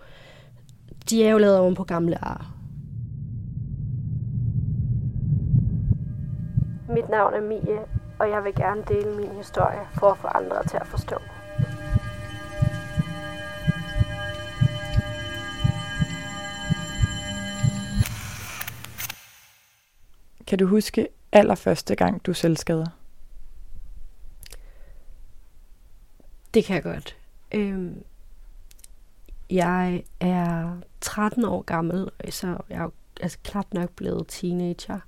de 1.11 1.25
er 1.25 1.31
jo 1.31 1.39
lavet 1.39 1.59
oven 1.59 1.75
på 1.75 1.85
gamle 1.85 2.25
ar. 2.25 2.55
Mit 6.89 7.09
navn 7.09 7.35
er 7.35 7.41
Mie, 7.41 7.81
og 8.19 8.31
jeg 8.31 8.45
vil 8.45 8.55
gerne 8.55 8.83
dele 8.89 9.17
min 9.17 9.37
historie 9.37 9.81
for 9.95 10.11
at 10.11 10.19
få 10.19 10.27
andre 10.27 10.65
til 10.65 10.77
at 10.77 10.87
forstå. 10.87 11.17
Kan 20.47 20.59
du 20.59 20.67
huske 20.67 21.09
allerførste 21.33 21.97
gang, 21.97 22.27
du 22.27 22.33
selv 22.33 22.57
Det 26.55 26.65
kan 26.65 26.75
jeg 26.75 26.83
godt. 26.83 27.17
Øhm, 27.55 28.05
jeg 29.51 30.05
er 30.21 30.77
13 31.01 31.45
år 31.45 31.63
gammel, 31.63 32.09
så 32.31 32.57
jeg 32.69 32.79
er 32.79 32.91
altså 33.21 33.39
knap 33.45 33.67
nok 33.73 33.91
blevet 33.91 34.25
teenager. 34.29 35.01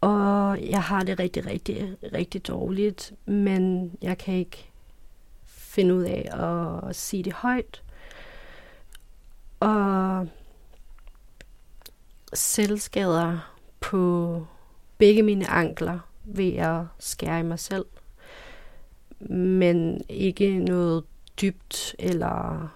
Og 0.00 0.62
jeg 0.62 0.82
har 0.82 1.02
det 1.02 1.18
rigtig, 1.18 1.46
rigtig, 1.46 1.96
rigtig 2.12 2.48
dårligt, 2.48 3.12
men 3.26 3.92
jeg 4.02 4.18
kan 4.18 4.34
ikke 4.34 4.70
finde 5.46 5.94
ud 5.94 6.02
af 6.02 6.30
at 6.88 6.96
sige 6.96 7.22
det 7.22 7.32
højt. 7.32 7.82
Og 9.60 10.28
selvskader 12.34 13.54
på 13.80 14.46
begge 14.98 15.22
mine 15.22 15.46
ankler 15.46 15.98
ved 16.24 16.56
at 16.56 16.84
skære 16.98 17.40
i 17.40 17.42
mig 17.42 17.58
selv. 17.58 17.84
Men 19.20 20.04
ikke 20.08 20.58
noget 20.58 21.04
dybt 21.40 21.96
eller 21.98 22.68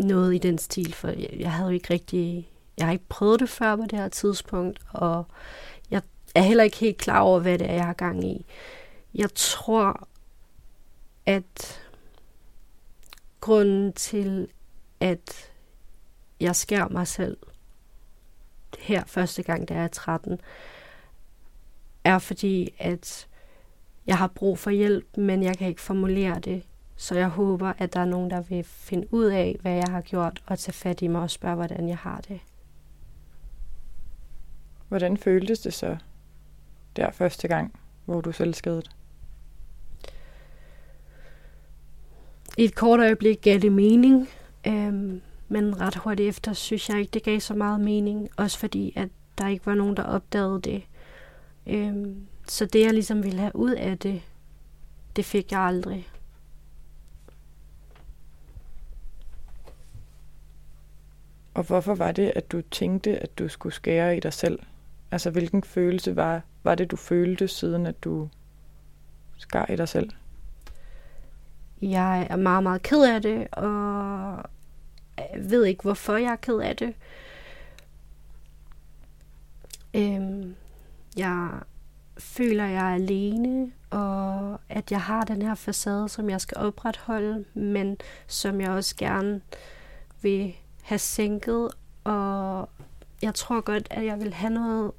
noget 0.00 0.34
i 0.34 0.38
den 0.38 0.58
stil, 0.58 0.94
for 0.94 1.08
jeg, 1.08 1.36
jeg 1.38 1.52
havde 1.52 1.68
jo 1.68 1.74
ikke 1.74 1.92
rigtig 1.94 2.50
jeg 2.80 2.86
har 2.86 2.92
ikke 2.92 3.08
prøvet 3.08 3.40
det 3.40 3.48
før 3.48 3.76
på 3.76 3.82
det 3.82 3.98
her 3.98 4.08
tidspunkt, 4.08 4.80
og 4.88 5.26
jeg 5.90 6.02
er 6.34 6.42
heller 6.42 6.64
ikke 6.64 6.76
helt 6.76 6.98
klar 6.98 7.20
over, 7.20 7.40
hvad 7.40 7.58
det 7.58 7.70
er, 7.70 7.74
jeg 7.74 7.86
har 7.86 7.92
gang 7.92 8.24
i. 8.24 8.46
Jeg 9.14 9.34
tror, 9.34 10.08
at 11.26 11.82
grunden 13.40 13.92
til, 13.92 14.48
at 15.00 15.52
jeg 16.40 16.56
skærer 16.56 16.88
mig 16.88 17.06
selv 17.06 17.36
her 18.78 19.04
første 19.06 19.42
gang, 19.42 19.68
da 19.68 19.74
jeg 19.74 19.84
er 19.84 19.88
13, 19.88 20.40
er 22.04 22.18
fordi, 22.18 22.74
at 22.78 23.28
jeg 24.06 24.18
har 24.18 24.26
brug 24.26 24.58
for 24.58 24.70
hjælp, 24.70 25.16
men 25.16 25.42
jeg 25.42 25.58
kan 25.58 25.68
ikke 25.68 25.80
formulere 25.80 26.40
det. 26.40 26.62
Så 26.96 27.14
jeg 27.14 27.28
håber, 27.28 27.72
at 27.78 27.92
der 27.92 28.00
er 28.00 28.04
nogen, 28.04 28.30
der 28.30 28.40
vil 28.40 28.64
finde 28.64 29.14
ud 29.14 29.24
af, 29.24 29.56
hvad 29.60 29.72
jeg 29.72 29.88
har 29.88 30.00
gjort, 30.00 30.42
og 30.46 30.58
tage 30.58 30.72
fat 30.72 31.02
i 31.02 31.06
mig 31.06 31.20
og 31.22 31.30
spørge, 31.30 31.54
hvordan 31.54 31.88
jeg 31.88 31.96
har 31.96 32.20
det. 32.20 32.40
Hvordan 34.88 35.16
føltes 35.16 35.60
det 35.60 35.74
så 35.74 35.96
der 36.96 37.10
første 37.10 37.48
gang, 37.48 37.80
hvor 38.04 38.20
du 38.20 38.32
selv 38.32 38.54
skadet? 38.54 38.90
I 42.58 42.64
et 42.64 42.74
kort 42.74 43.00
øjeblik 43.00 43.40
gav 43.42 43.58
det 43.58 43.72
mening, 43.72 44.28
øhm, 44.66 45.20
men 45.48 45.80
ret 45.80 45.96
hurtigt 45.96 46.28
efter 46.28 46.52
synes 46.52 46.88
jeg 46.88 47.00
ikke, 47.00 47.10
det 47.10 47.22
gav 47.22 47.40
så 47.40 47.54
meget 47.54 47.80
mening. 47.80 48.28
Også 48.36 48.58
fordi, 48.58 48.92
at 48.96 49.08
der 49.38 49.48
ikke 49.48 49.66
var 49.66 49.74
nogen, 49.74 49.96
der 49.96 50.02
opdagede 50.02 50.60
det. 50.60 50.82
Øhm, 51.66 52.26
så 52.50 52.66
det, 52.66 52.80
jeg 52.80 52.92
ligesom 52.92 53.22
ville 53.22 53.38
have 53.40 53.56
ud 53.56 53.70
af 53.70 53.98
det, 53.98 54.22
det 55.16 55.24
fik 55.24 55.52
jeg 55.52 55.60
aldrig. 55.60 56.08
Og 61.54 61.62
hvorfor 61.62 61.94
var 61.94 62.12
det, 62.12 62.32
at 62.36 62.52
du 62.52 62.62
tænkte, 62.70 63.18
at 63.18 63.38
du 63.38 63.48
skulle 63.48 63.74
skære 63.74 64.16
i 64.16 64.20
dig 64.20 64.32
selv? 64.32 64.58
Altså, 65.10 65.30
hvilken 65.30 65.64
følelse 65.64 66.16
var, 66.16 66.42
var 66.62 66.74
det, 66.74 66.90
du 66.90 66.96
følte, 66.96 67.48
siden 67.48 67.86
at 67.86 68.04
du 68.04 68.28
skar 69.36 69.70
i 69.70 69.76
dig 69.76 69.88
selv? 69.88 70.10
Jeg 71.82 72.26
er 72.30 72.36
meget, 72.36 72.62
meget 72.62 72.82
ked 72.82 73.14
af 73.14 73.22
det, 73.22 73.48
og 73.52 74.42
jeg 75.18 75.50
ved 75.50 75.64
ikke, 75.64 75.82
hvorfor 75.82 76.16
jeg 76.16 76.32
er 76.32 76.36
ked 76.36 76.58
af 76.58 76.76
det. 76.76 76.94
Øhm, 79.94 80.54
jeg 81.16 81.60
føler, 82.20 82.64
jeg 82.64 82.84
alene, 82.84 83.72
og 83.90 84.58
at 84.68 84.90
jeg 84.90 85.00
har 85.00 85.24
den 85.24 85.42
her 85.42 85.54
facade, 85.54 86.08
som 86.08 86.30
jeg 86.30 86.40
skal 86.40 86.56
opretholde, 86.56 87.44
men 87.54 87.96
som 88.26 88.60
jeg 88.60 88.70
også 88.70 88.96
gerne 88.96 89.40
vil 90.22 90.54
have 90.82 90.98
sænket, 90.98 91.70
og 92.04 92.68
jeg 93.22 93.34
tror 93.34 93.60
godt, 93.60 93.88
at 93.90 94.04
jeg 94.04 94.20
vil 94.20 94.34
have 94.34 94.52
noget 94.52 94.92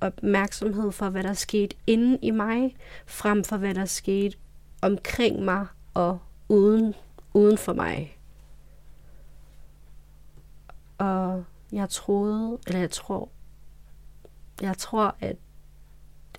opmærksomhed 0.00 0.92
for, 0.92 1.08
hvad 1.08 1.22
der 1.22 1.32
skete 1.32 1.76
inde 1.86 2.18
i 2.22 2.30
mig, 2.30 2.76
frem 3.06 3.44
for 3.44 3.56
hvad 3.56 3.74
der 3.74 3.84
skete 3.84 4.36
omkring 4.82 5.42
mig 5.44 5.66
og 5.94 6.18
uden, 6.48 6.94
uden 7.34 7.58
for 7.58 7.72
mig. 7.72 8.18
Og 10.98 11.44
jeg 11.72 11.88
troede, 11.88 12.58
eller 12.66 12.80
jeg 12.80 12.90
tror, 12.90 13.28
jeg 14.60 14.78
tror, 14.78 15.16
at, 15.20 15.36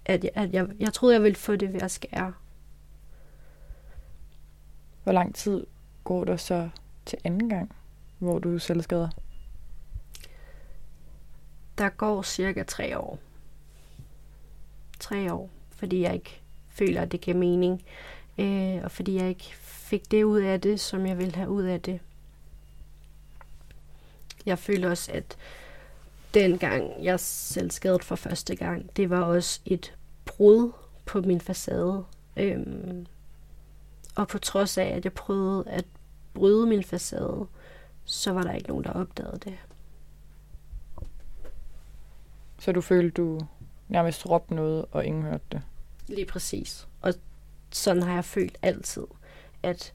at, 0.06 0.24
jeg, 0.24 0.32
at 0.36 0.54
jeg, 0.54 0.68
jeg 0.80 0.94
troede, 0.94 1.16
jeg 1.16 1.24
ville 1.24 1.36
få 1.36 1.56
det 1.56 1.74
ved 1.74 1.82
at 1.82 1.92
skære. 1.92 2.34
Hvor 5.04 5.14
lang 5.14 5.36
tid 5.36 5.66
går 6.04 6.24
der 6.24 6.38
så 6.38 6.70
til 7.06 7.18
anden 7.24 7.50
gang, 7.50 7.76
hvor 8.20 8.40
du 8.40 8.60
selv 8.60 8.82
skader? 8.82 9.10
Der 11.78 11.90
går 11.90 12.22
cirka 12.22 12.64
tre 12.64 13.00
år. 13.00 13.20
Tre 15.00 15.34
år, 15.34 15.50
fordi 15.70 16.02
jeg 16.02 16.14
ikke 16.14 16.42
føler, 16.70 17.02
at 17.02 17.12
det 17.12 17.22
giver 17.22 17.38
mening. 17.38 17.84
Øh, 18.38 18.84
og 18.84 18.92
fordi 18.92 19.16
jeg 19.16 19.30
ikke 19.30 19.56
fik 19.60 20.12
det 20.12 20.24
ud 20.24 20.42
af 20.42 20.62
det, 20.62 20.80
som 20.80 21.06
jeg 21.06 21.18
ville 21.18 21.36
have 21.36 21.50
ud 21.50 21.64
af 21.64 21.82
det. 21.82 22.00
Jeg 24.46 24.60
føler 24.60 24.90
også, 24.90 25.12
at 25.12 25.38
dengang 26.36 27.04
jeg 27.04 27.20
selv 27.20 27.72
skadet 27.72 28.04
for 28.04 28.16
første 28.16 28.56
gang, 28.56 28.98
det 28.98 29.10
var 29.10 29.22
også 29.22 29.60
et 29.66 29.98
brud 30.26 30.72
på 31.06 31.22
min 31.22 31.42
facade. 31.42 32.06
Øhm, 32.38 33.06
og 34.16 34.28
på 34.28 34.38
trods 34.38 34.78
af, 34.78 34.86
at 34.86 35.04
jeg 35.04 35.14
prøvede 35.14 35.64
at 35.68 35.86
bryde 36.34 36.68
min 36.68 36.84
facade, 36.84 37.48
så 38.06 38.32
var 38.34 38.44
der 38.44 38.54
ikke 38.54 38.68
nogen, 38.68 38.84
der 38.84 38.94
opdagede 38.94 39.40
det. 39.44 39.58
Så 42.60 42.72
du 42.72 42.82
følte, 42.82 43.22
du 43.22 43.40
nærmest 43.88 44.30
råbte 44.30 44.56
noget, 44.56 44.86
og 44.92 45.06
ingen 45.06 45.24
hørte 45.24 45.44
det? 45.52 45.62
Lige 46.08 46.26
præcis. 46.26 46.88
Og 47.02 47.14
sådan 47.72 48.04
har 48.04 48.14
jeg 48.14 48.26
følt 48.26 48.58
altid, 48.62 49.04
at 49.64 49.94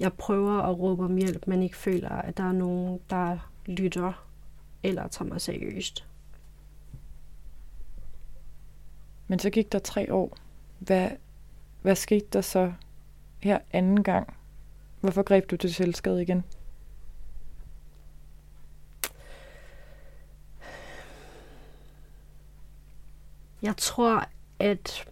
jeg 0.00 0.12
prøver 0.12 0.62
at 0.62 0.78
råbe 0.78 1.04
om 1.04 1.16
hjælp, 1.16 1.46
men 1.46 1.62
ikke 1.62 1.76
føler, 1.76 2.10
at 2.10 2.36
der 2.36 2.44
er 2.44 2.52
nogen, 2.52 3.00
der 3.10 3.38
lytter 3.66 4.29
eller 4.82 5.08
tager 5.08 5.28
mig 5.28 5.40
seriøst. 5.40 6.06
Men 9.28 9.38
så 9.38 9.50
gik 9.50 9.72
der 9.72 9.78
tre 9.78 10.14
år. 10.14 10.36
Hvad, 10.78 11.10
hvad 11.82 11.96
skete 11.96 12.26
der 12.32 12.40
så 12.40 12.72
her 13.38 13.58
anden 13.72 14.02
gang? 14.02 14.36
Hvorfor 15.00 15.22
greb 15.22 15.50
du 15.50 15.56
til 15.56 15.74
selvskade 15.74 16.22
igen? 16.22 16.44
Jeg 23.62 23.76
tror, 23.76 24.28
at 24.58 25.08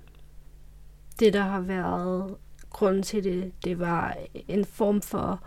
det, 1.21 1.33
der 1.33 1.43
har 1.43 1.61
været 1.61 2.37
grunden 2.71 3.03
til 3.03 3.25
det, 3.25 3.53
det 3.65 3.79
var 3.79 4.17
en 4.49 4.65
form 4.65 5.03
for 5.03 5.43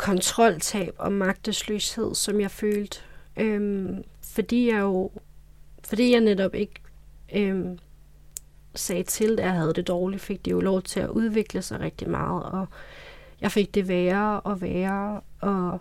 kontroltab 0.00 0.94
og 0.98 1.12
magtesløshed, 1.12 2.14
som 2.14 2.40
jeg 2.40 2.50
følte. 2.50 2.98
Øhm, 3.36 4.04
fordi 4.22 4.68
jeg 4.68 4.80
jo, 4.80 5.10
fordi 5.84 6.12
jeg 6.12 6.20
netop 6.20 6.54
ikke 6.54 6.74
øhm, 7.34 7.78
sagde 8.74 9.02
til, 9.02 9.32
at 9.32 9.44
jeg 9.44 9.52
havde 9.52 9.74
det 9.74 9.88
dårligt, 9.88 10.22
fik 10.22 10.44
det 10.44 10.50
jo 10.50 10.60
lov 10.60 10.82
til 10.82 11.00
at 11.00 11.08
udvikle 11.08 11.62
sig 11.62 11.80
rigtig 11.80 12.10
meget, 12.10 12.42
og 12.42 12.66
jeg 13.40 13.52
fik 13.52 13.74
det 13.74 13.88
værre 13.88 14.40
og 14.40 14.60
værre, 14.60 15.20
og 15.40 15.80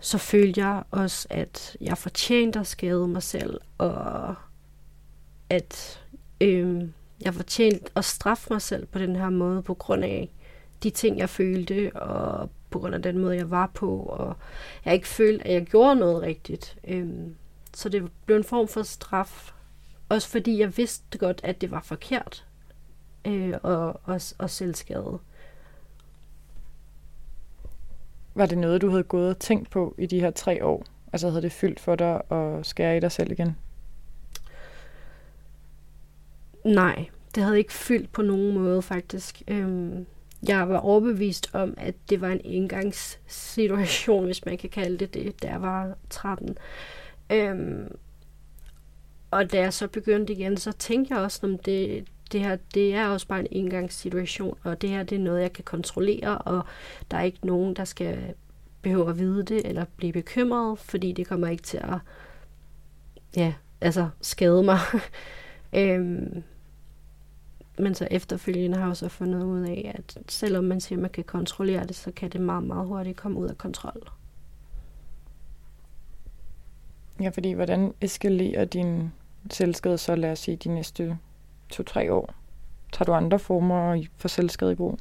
så 0.00 0.18
følte 0.18 0.60
jeg 0.60 0.82
også, 0.90 1.26
at 1.30 1.76
jeg 1.80 1.98
fortjente 1.98 2.58
at 2.58 2.66
skade 2.66 3.08
mig 3.08 3.22
selv, 3.22 3.60
og 3.78 4.34
at 5.50 6.04
øhm, 6.40 6.92
jeg 7.20 7.34
fortjente 7.34 7.90
at 7.96 8.04
straffe 8.04 8.46
mig 8.50 8.62
selv 8.62 8.86
på 8.86 8.98
den 8.98 9.16
her 9.16 9.30
måde, 9.30 9.62
på 9.62 9.74
grund 9.74 10.04
af 10.04 10.30
de 10.82 10.90
ting, 10.90 11.18
jeg 11.18 11.30
følte, 11.30 11.90
og 11.94 12.50
på 12.70 12.78
grund 12.78 12.94
af 12.94 13.02
den 13.02 13.18
måde, 13.18 13.36
jeg 13.36 13.50
var 13.50 13.70
på, 13.74 13.96
og 13.96 14.36
jeg 14.84 14.94
ikke 14.94 15.08
følte, 15.08 15.46
at 15.46 15.54
jeg 15.54 15.66
gjorde 15.66 15.96
noget 15.96 16.22
rigtigt. 16.22 16.78
Øhm, 16.84 17.34
så 17.74 17.88
det 17.88 18.10
blev 18.26 18.36
en 18.36 18.44
form 18.44 18.68
for 18.68 18.82
straf, 18.82 19.52
også 20.08 20.28
fordi 20.28 20.58
jeg 20.60 20.76
vidste 20.76 21.18
godt, 21.18 21.40
at 21.44 21.60
det 21.60 21.70
var 21.70 21.82
forkert 21.82 22.46
øh, 23.24 23.54
og, 23.62 24.00
og, 24.04 24.20
og 24.38 24.50
selvskade. 24.50 25.18
Var 28.34 28.46
det 28.46 28.58
noget, 28.58 28.82
du 28.82 28.90
havde 28.90 29.02
gået 29.02 29.30
og 29.30 29.38
tænkt 29.38 29.70
på 29.70 29.94
i 29.98 30.06
de 30.06 30.20
her 30.20 30.30
tre 30.30 30.64
år? 30.64 30.84
Altså 31.12 31.28
havde 31.28 31.42
det 31.42 31.52
fyldt 31.52 31.80
for 31.80 31.94
dig 31.94 32.32
at 32.32 32.66
skære 32.66 32.96
i 32.96 33.00
dig 33.00 33.12
selv 33.12 33.32
igen? 33.32 33.56
Nej, 36.64 37.08
det 37.34 37.42
havde 37.42 37.58
ikke 37.58 37.72
fyldt 37.72 38.12
på 38.12 38.22
nogen 38.22 38.54
måde 38.54 38.82
faktisk. 38.82 39.42
Øhm, 39.48 40.06
jeg 40.48 40.68
var 40.68 40.78
overbevist 40.78 41.50
om, 41.52 41.74
at 41.76 41.94
det 42.10 42.20
var 42.20 42.28
en 42.28 42.40
engangssituation, 42.44 44.24
hvis 44.24 44.44
man 44.44 44.58
kan 44.58 44.70
kalde 44.70 44.98
det 44.98 45.14
det, 45.14 45.42
da 45.42 45.48
jeg 45.48 45.62
var 45.62 45.96
13. 46.10 46.56
Øhm, 47.30 47.96
og 49.30 49.52
da 49.52 49.60
jeg 49.60 49.72
så 49.72 49.88
begyndte 49.88 50.32
igen, 50.32 50.56
så 50.56 50.72
tænkte 50.72 51.14
jeg 51.14 51.22
også, 51.22 51.40
om 51.42 51.58
det, 51.58 52.04
det 52.32 52.40
her, 52.40 52.56
det 52.74 52.94
er 52.94 53.08
også 53.08 53.26
bare 53.26 53.40
en 53.40 53.46
engangssituation, 53.50 54.58
og 54.62 54.82
det 54.82 54.90
her, 54.90 55.02
det 55.02 55.16
er 55.16 55.22
noget, 55.22 55.42
jeg 55.42 55.52
kan 55.52 55.64
kontrollere, 55.64 56.38
og 56.38 56.64
der 57.10 57.16
er 57.16 57.22
ikke 57.22 57.46
nogen, 57.46 57.76
der 57.76 57.84
skal 57.84 58.34
behøve 58.82 59.10
at 59.10 59.18
vide 59.18 59.42
det, 59.42 59.66
eller 59.66 59.84
blive 59.96 60.12
bekymret, 60.12 60.78
fordi 60.78 61.12
det 61.12 61.26
kommer 61.26 61.48
ikke 61.48 61.62
til 61.62 61.78
at, 61.78 61.98
ja, 63.36 63.54
altså 63.80 64.08
skade 64.20 64.62
mig. 64.62 64.78
øhm, 65.80 66.42
men 67.78 67.94
så 67.94 68.08
efterfølgende 68.10 68.78
har 68.78 68.86
jeg 68.86 68.96
så 68.96 69.08
fundet 69.08 69.42
ud 69.42 69.60
af, 69.60 69.92
at 69.98 70.18
selvom 70.28 70.64
man 70.64 70.80
siger, 70.80 70.98
at 70.98 71.02
man 71.02 71.10
kan 71.10 71.24
kontrollere 71.24 71.86
det, 71.86 71.96
så 71.96 72.10
kan 72.10 72.30
det 72.30 72.40
meget, 72.40 72.64
meget 72.64 72.86
hurtigt 72.86 73.16
komme 73.16 73.38
ud 73.38 73.48
af 73.48 73.58
kontrol. 73.58 74.10
Ja, 77.20 77.28
fordi 77.28 77.52
hvordan 77.52 77.94
eskalerer 78.00 78.64
din 78.64 79.12
selvskade 79.50 79.98
så, 79.98 80.16
lad 80.16 80.32
os 80.32 80.38
sige, 80.38 80.56
de 80.56 80.68
næste 80.68 81.18
to-tre 81.68 82.12
år? 82.12 82.34
Tager 82.92 83.04
du 83.04 83.12
andre 83.12 83.38
former 83.38 84.04
for 84.16 84.28
selvskade 84.28 84.72
i 84.72 84.74
brug? 84.74 84.98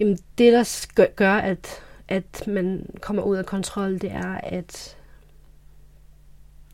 Jamen, 0.00 0.18
det 0.38 0.52
der 0.52 1.06
gør, 1.16 1.34
at, 1.34 1.82
at 2.08 2.44
man 2.46 2.86
kommer 3.00 3.22
ud 3.22 3.36
af 3.36 3.46
kontrol, 3.46 3.92
det 3.92 4.12
er, 4.12 4.34
at 4.34 4.96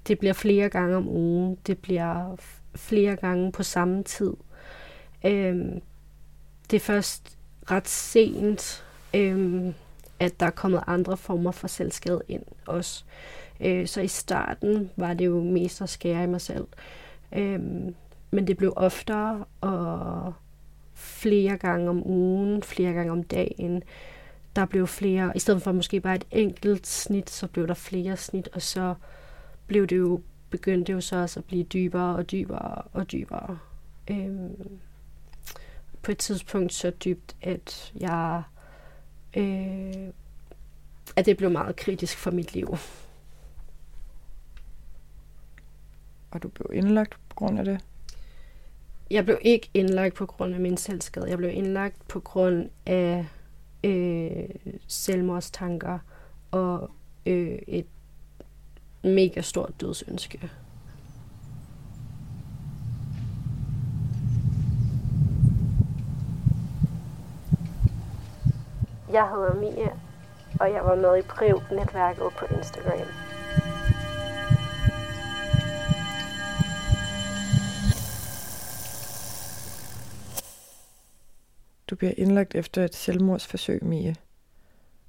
det 0.09 0.18
bliver 0.18 0.33
flere 0.33 0.68
gange 0.68 0.97
om 0.97 1.09
ugen. 1.09 1.59
Det 1.66 1.79
bliver 1.79 2.37
flere 2.75 3.17
gange 3.17 3.53
på 3.53 3.63
samme 3.63 4.03
tid. 4.03 4.33
Øhm, 5.25 5.81
det 6.71 6.77
er 6.77 6.81
først 6.81 7.39
ret 7.71 7.89
sent, 7.89 8.85
øhm, 9.15 9.75
at 10.21 10.41
der 10.41 10.47
er 10.47 10.51
kommet 10.51 10.83
andre 10.87 11.17
former 11.17 11.51
for 11.51 11.69
selvskade 11.69 12.23
ind 12.29 12.43
også. 12.67 13.05
Øh, 13.61 13.87
så 13.87 14.01
i 14.01 14.09
starten 14.09 14.91
var 14.97 15.15
det 15.15 15.27
jo 15.27 15.43
mest 15.43 15.83
at 15.83 15.89
skære 15.89 16.25
i 16.25 16.27
mig 16.27 16.41
selv. 16.41 16.67
Øhm, 17.33 17.95
men 18.31 18.47
det 18.47 18.57
blev 18.57 18.73
oftere 18.77 19.45
og 19.61 20.35
flere 20.95 21.57
gange 21.57 21.91
om 21.91 22.07
ugen, 22.07 22.63
flere 22.63 22.93
gange 22.93 23.13
om 23.13 23.23
dagen. 23.23 23.83
Der 24.57 24.65
blev 24.67 24.87
flere, 24.87 25.33
i 25.35 25.39
stedet 25.39 25.63
for 25.63 25.73
måske 25.73 26.01
bare 26.01 26.17
et 26.17 26.27
enkelt 26.31 26.87
snit, 26.87 27.31
så 27.31 27.47
blev 27.47 27.69
der 27.69 27.75
flere 27.75 28.17
snit, 28.17 28.49
og 28.53 28.63
så 28.63 28.95
blev 29.67 29.87
det 29.87 29.99
jo 29.99 30.21
begyndte 30.51 30.85
det 30.85 30.93
jo 30.93 31.01
så 31.01 31.17
også 31.17 31.41
at 31.41 31.45
blive 31.45 31.65
dybere 31.65 32.17
og 32.17 32.31
dybere 32.31 32.83
og 32.93 33.13
dybere. 33.13 33.59
Øhm, 34.11 34.79
på 36.03 36.13
et 36.13 36.19
tidspunkt 36.19 36.73
så 36.73 36.91
dybt, 36.91 37.37
at 37.43 37.93
jeg 38.01 38.43
øh, 39.37 40.13
at 41.17 41.27
det 41.27 41.37
blev 41.37 41.51
meget 41.51 41.77
kritisk 41.77 42.19
for 42.19 42.31
mit 42.31 42.55
liv. 42.55 42.77
Og 46.31 46.43
du 46.43 46.49
blev 46.49 46.71
indlagt 46.73 47.13
på 47.29 47.35
grund 47.35 47.59
af 47.59 47.65
det? 47.65 47.85
Jeg 49.11 49.25
blev 49.25 49.39
ikke 49.41 49.71
indlagt 49.75 50.15
på 50.15 50.27
grund 50.27 50.55
af 50.55 50.61
min 50.61 50.77
selvskade. 50.77 51.31
Jeg 51.31 51.39
blev 51.39 51.51
indlagt 51.51 52.09
på 52.09 52.21
grund 52.21 52.71
af 52.87 53.27
øh, 53.85 54.49
selvmordstanker 54.87 55.99
og 56.51 56.91
øh, 57.27 57.59
et 57.69 57.87
mega 59.05 59.41
stort 59.41 59.81
dødsønske. 59.81 60.51
Jeg 69.13 69.29
hedder 69.29 69.55
Mia, 69.55 69.91
og 70.61 70.73
jeg 70.73 70.85
var 70.85 70.95
med 70.95 71.19
i 71.19 71.23
Priv-netværket 71.23 72.33
på 72.39 72.55
Instagram. 72.55 73.09
Du 81.91 81.97
bliver 81.97 82.13
indlagt 82.17 82.55
efter 82.55 82.85
et 82.85 82.95
selvmordsforsøg, 82.95 83.85
Mia. 83.85 84.15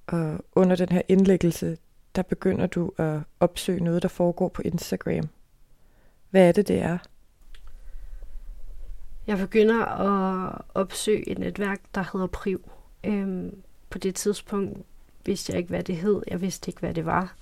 Og 0.07 0.39
under 0.55 0.75
den 0.75 0.89
her 0.89 1.01
indlæggelse, 1.07 1.77
der 2.19 2.23
begynder 2.23 2.67
du 2.67 2.91
at 2.97 3.19
opsøge 3.39 3.83
noget, 3.83 4.01
der 4.01 4.07
foregår 4.07 4.47
på 4.47 4.61
Instagram. 4.61 5.29
Hvad 6.29 6.47
er 6.47 6.51
det, 6.51 6.67
det 6.67 6.79
er? 6.79 6.97
Jeg 9.27 9.37
begynder 9.37 9.85
at 9.85 10.61
opsøge 10.73 11.29
et 11.29 11.39
netværk, 11.39 11.81
der 11.95 12.03
hedder 12.13 12.27
Priv. 12.27 12.71
Øhm, 13.03 13.61
på 13.89 13.97
det 13.97 14.15
tidspunkt 14.15 14.77
vidste 15.25 15.51
jeg 15.51 15.57
ikke, 15.57 15.69
hvad 15.69 15.83
det 15.83 15.95
hed. 15.95 16.21
Jeg 16.27 16.41
vidste 16.41 16.69
ikke, 16.69 16.79
hvad 16.79 16.93
det 16.93 17.05
var. 17.05 17.35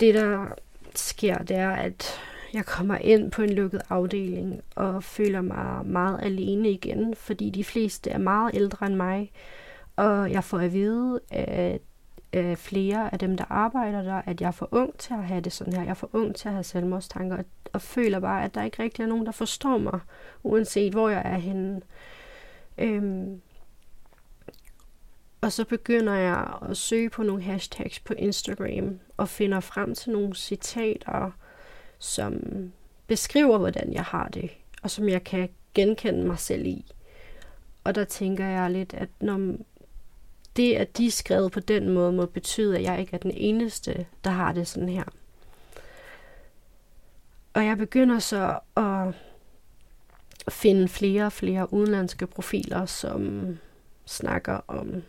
Det, 0.00 0.14
der 0.14 0.46
sker, 0.94 1.38
det 1.38 1.56
er, 1.56 1.70
at 1.70 2.20
jeg 2.52 2.66
kommer 2.66 2.96
ind 2.96 3.30
på 3.30 3.42
en 3.42 3.50
lukket 3.50 3.82
afdeling 3.88 4.60
og 4.74 5.04
føler 5.04 5.40
mig 5.40 5.86
meget 5.86 6.20
alene 6.22 6.70
igen, 6.70 7.14
fordi 7.14 7.50
de 7.50 7.64
fleste 7.64 8.10
er 8.10 8.18
meget 8.18 8.54
ældre 8.54 8.86
end 8.86 8.94
mig. 8.94 9.32
Og 9.96 10.30
jeg 10.30 10.44
får 10.44 10.58
at 10.58 10.72
vide, 10.72 11.20
at 11.30 11.80
øh, 12.32 12.56
flere 12.56 13.12
af 13.12 13.18
dem, 13.18 13.36
der 13.36 13.44
arbejder 13.48 14.02
der, 14.02 14.22
at 14.26 14.40
jeg 14.40 14.46
er 14.46 14.50
for 14.50 14.68
ung 14.70 14.98
til 14.98 15.14
at 15.14 15.24
have 15.24 15.40
det 15.40 15.52
sådan 15.52 15.72
her. 15.72 15.82
Jeg 15.82 15.90
er 15.90 15.94
for 15.94 16.10
ung 16.12 16.34
til 16.34 16.48
at 16.48 16.54
have 16.54 16.64
selvmordstanker, 16.64 17.36
og, 17.36 17.44
og 17.72 17.82
føler 17.82 18.20
bare, 18.20 18.44
at 18.44 18.54
der 18.54 18.62
ikke 18.62 18.82
rigtig 18.82 19.02
er 19.02 19.06
nogen, 19.06 19.26
der 19.26 19.32
forstår 19.32 19.78
mig, 19.78 20.00
uanset 20.42 20.92
hvor 20.92 21.08
jeg 21.08 21.22
er 21.24 21.38
henne. 21.38 21.80
Øhm, 22.78 23.40
og 25.40 25.52
så 25.52 25.64
begynder 25.64 26.14
jeg 26.14 26.54
at 26.70 26.76
søge 26.76 27.10
på 27.10 27.22
nogle 27.22 27.42
hashtags 27.42 28.00
på 28.00 28.14
Instagram, 28.14 28.98
og 29.16 29.28
finder 29.28 29.60
frem 29.60 29.94
til 29.94 30.12
nogle 30.12 30.34
citater, 30.34 31.30
som 31.98 32.42
beskriver, 33.06 33.58
hvordan 33.58 33.92
jeg 33.92 34.04
har 34.04 34.28
det, 34.28 34.50
og 34.82 34.90
som 34.90 35.08
jeg 35.08 35.24
kan 35.24 35.48
genkende 35.74 36.26
mig 36.26 36.38
selv 36.38 36.66
i. 36.66 36.84
Og 37.84 37.94
der 37.94 38.04
tænker 38.04 38.46
jeg 38.46 38.70
lidt, 38.70 38.94
at 38.94 39.08
når 39.20 39.56
det, 40.56 40.74
at 40.74 40.98
de 40.98 41.06
er 41.06 41.10
skrevet 41.10 41.52
på 41.52 41.60
den 41.60 41.88
måde, 41.88 42.12
må 42.12 42.26
betyde, 42.26 42.76
at 42.76 42.82
jeg 42.82 43.00
ikke 43.00 43.14
er 43.14 43.18
den 43.18 43.30
eneste, 43.30 44.06
der 44.24 44.30
har 44.30 44.52
det 44.52 44.68
sådan 44.68 44.88
her. 44.88 45.04
Og 47.54 47.64
jeg 47.64 47.78
begynder 47.78 48.18
så 48.18 48.58
at 48.76 49.14
finde 50.52 50.88
flere 50.88 51.26
og 51.26 51.32
flere 51.32 51.72
udenlandske 51.72 52.26
profiler, 52.26 52.86
som 52.86 53.58
snakker 54.06 54.60
om 54.68 55.02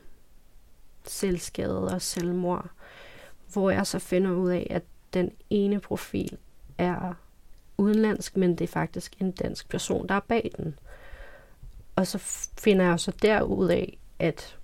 selvskade 1.08 1.88
og 1.88 2.02
selvmord, 2.02 2.70
hvor 3.54 3.70
jeg 3.70 3.88
så 3.88 4.00
finder 4.00 4.32
ud 4.32 4.50
af, 4.50 4.68
at 4.70 4.84
den 5.14 5.32
ene 5.50 5.80
profil 5.80 6.38
er 6.78 7.14
udenlandsk, 7.78 8.38
men 8.38 8.52
det 8.52 8.62
er 8.62 8.72
faktisk 8.72 9.16
en 9.20 9.32
dansk 9.32 9.70
person, 9.70 10.08
der 10.08 10.16
er 10.16 10.20
bag 10.20 10.52
den. 10.58 10.80
Og 11.96 12.08
så 12.08 12.18
finder 12.60 12.86
jeg 12.86 13.00
så 13.00 13.12
derud 13.22 13.70
af, 13.70 13.98
at 14.20 14.58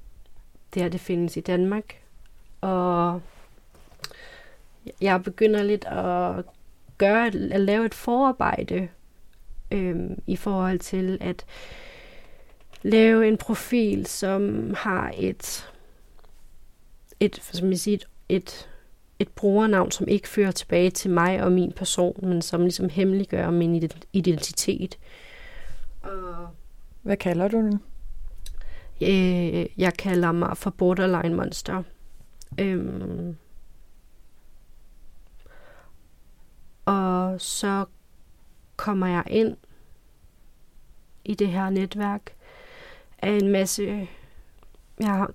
det 0.78 0.84
her 0.84 0.90
det 0.90 1.02
findes 1.02 1.38
i 1.38 1.42
Danmark. 1.42 2.02
Og 2.62 3.22
jeg 5.02 5.24
begynder 5.24 5.64
lidt 5.64 5.86
at 5.86 6.46
gøre, 6.98 7.28
at 7.28 7.62
lave 7.62 7.86
et 7.86 7.94
forarbejde 7.94 8.88
øhm, 9.72 10.22
i 10.28 10.36
forhold 10.36 10.80
til 10.80 11.18
at 11.22 11.46
lave 12.82 13.28
en 13.28 13.38
profil, 13.38 14.06
som 14.06 14.74
har 14.78 15.14
et, 15.18 15.70
et, 17.20 17.40
som 17.42 17.70
jeg 17.70 17.80
siger, 17.80 17.98
et, 17.98 18.08
et, 18.30 18.70
et 19.20 19.30
brugernavn, 19.30 19.92
som 19.92 20.08
ikke 20.08 20.28
fører 20.28 20.52
tilbage 20.52 20.90
til 20.90 21.12
mig 21.12 21.44
og 21.44 21.52
min 21.52 21.72
person, 21.72 22.20
men 22.22 22.42
som 22.42 22.62
ligesom 22.62 22.90
hemmeliggør 22.90 23.50
min 23.50 23.90
identitet. 24.14 24.98
Og 26.02 26.48
Hvad 27.02 27.18
kalder 27.18 27.48
du 27.48 27.58
den? 27.58 27.82
Øh, 29.02 29.66
jeg 29.78 29.94
kalder 29.94 30.32
mig 30.32 30.58
for 30.58 30.70
borderline 30.70 31.36
monster. 31.36 31.84
Øhm, 32.60 33.36
og 36.86 37.42
så 37.42 37.86
kommer 38.76 39.08
jeg 39.08 39.24
ind 39.30 39.58
i 41.26 41.34
det 41.34 41.48
her 41.48 41.70
netværk 41.70 42.34
af 43.20 43.32
en 43.32 43.52
masse, 43.52 44.08
jeg 45.00 45.08
har 45.10 45.32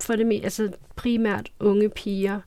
for 0.00 0.16
det 0.16 0.44
altså 0.44 0.72
primært 0.96 1.52
unge 1.60 1.88
piger, 1.88 2.40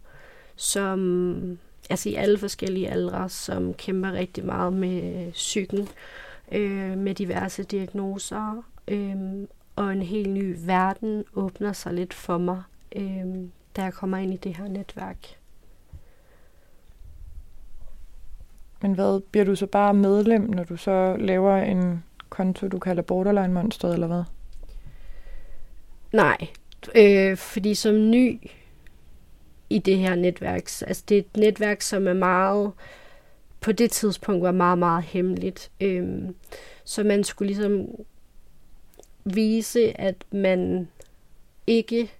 som 0.55 1.59
altså 1.89 2.09
i 2.09 2.13
alle 2.13 2.37
forskellige 2.37 2.89
aldre, 2.89 3.29
som 3.29 3.73
kæmper 3.73 4.11
rigtig 4.11 4.45
meget 4.45 4.73
med 4.73 5.31
psyken, 5.31 5.87
øh, 6.51 6.97
med 6.97 7.15
diverse 7.15 7.63
diagnoser, 7.63 8.63
øh, 8.87 9.47
og 9.79 9.91
en 9.91 10.01
helt 10.01 10.29
ny 10.29 10.55
verden 10.65 11.23
åbner 11.33 11.73
sig 11.73 11.93
lidt 11.93 12.13
for 12.13 12.37
mig, 12.37 12.63
øh, 12.95 13.25
da 13.75 13.83
jeg 13.83 13.93
kommer 13.93 14.17
ind 14.17 14.33
i 14.33 14.37
det 14.37 14.57
her 14.57 14.67
netværk. 14.67 15.17
Men 18.81 18.93
hvad, 18.93 19.21
bliver 19.31 19.45
du 19.45 19.55
så 19.55 19.65
bare 19.65 19.93
medlem, 19.93 20.41
når 20.41 20.63
du 20.63 20.77
så 20.77 21.15
laver 21.19 21.57
en 21.57 22.03
konto, 22.29 22.67
du 22.67 22.79
kalder 22.79 23.03
Borderline 23.03 23.53
Monster, 23.53 23.89
eller 23.89 24.07
hvad? 24.07 24.23
Nej, 26.13 26.47
øh, 26.95 27.37
fordi 27.37 27.75
som 27.75 28.09
ny 28.09 28.41
i 29.69 29.79
det 29.79 29.97
her 29.97 30.15
netværk, 30.15 30.61
altså 30.87 31.03
det 31.09 31.15
er 31.15 31.19
et 31.19 31.37
netværk, 31.37 31.81
som 31.81 32.07
er 32.07 32.13
meget, 32.13 32.71
på 33.61 33.71
det 33.71 33.91
tidspunkt 33.91 34.43
var 34.43 34.51
meget, 34.51 34.77
meget 34.77 35.03
hemmeligt. 35.03 35.71
Øh, 35.81 36.29
så 36.83 37.03
man 37.03 37.23
skulle 37.23 37.47
ligesom 37.47 37.87
vise, 39.35 40.01
at 40.01 40.15
man 40.31 40.87
ikke 41.67 42.11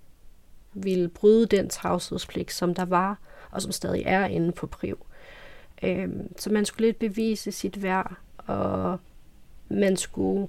ville 0.74 1.08
bryde 1.08 1.46
den 1.46 1.70
tavshedspligt, 1.70 2.52
som 2.52 2.76
der 2.76 2.86
var, 2.86 3.18
og 3.52 3.62
som 3.62 3.72
stadig 3.72 4.04
er 4.06 4.26
inde 4.26 4.52
på 4.52 4.68
Priv. 4.68 5.06
Øhm, 5.84 6.38
så 6.38 6.50
man 6.50 6.66
skulle 6.66 6.88
lidt 6.88 7.00
bevise 7.00 7.52
sit 7.52 7.84
værd, 7.84 8.14
og 8.38 9.00
man 9.70 9.98
skulle 9.98 10.48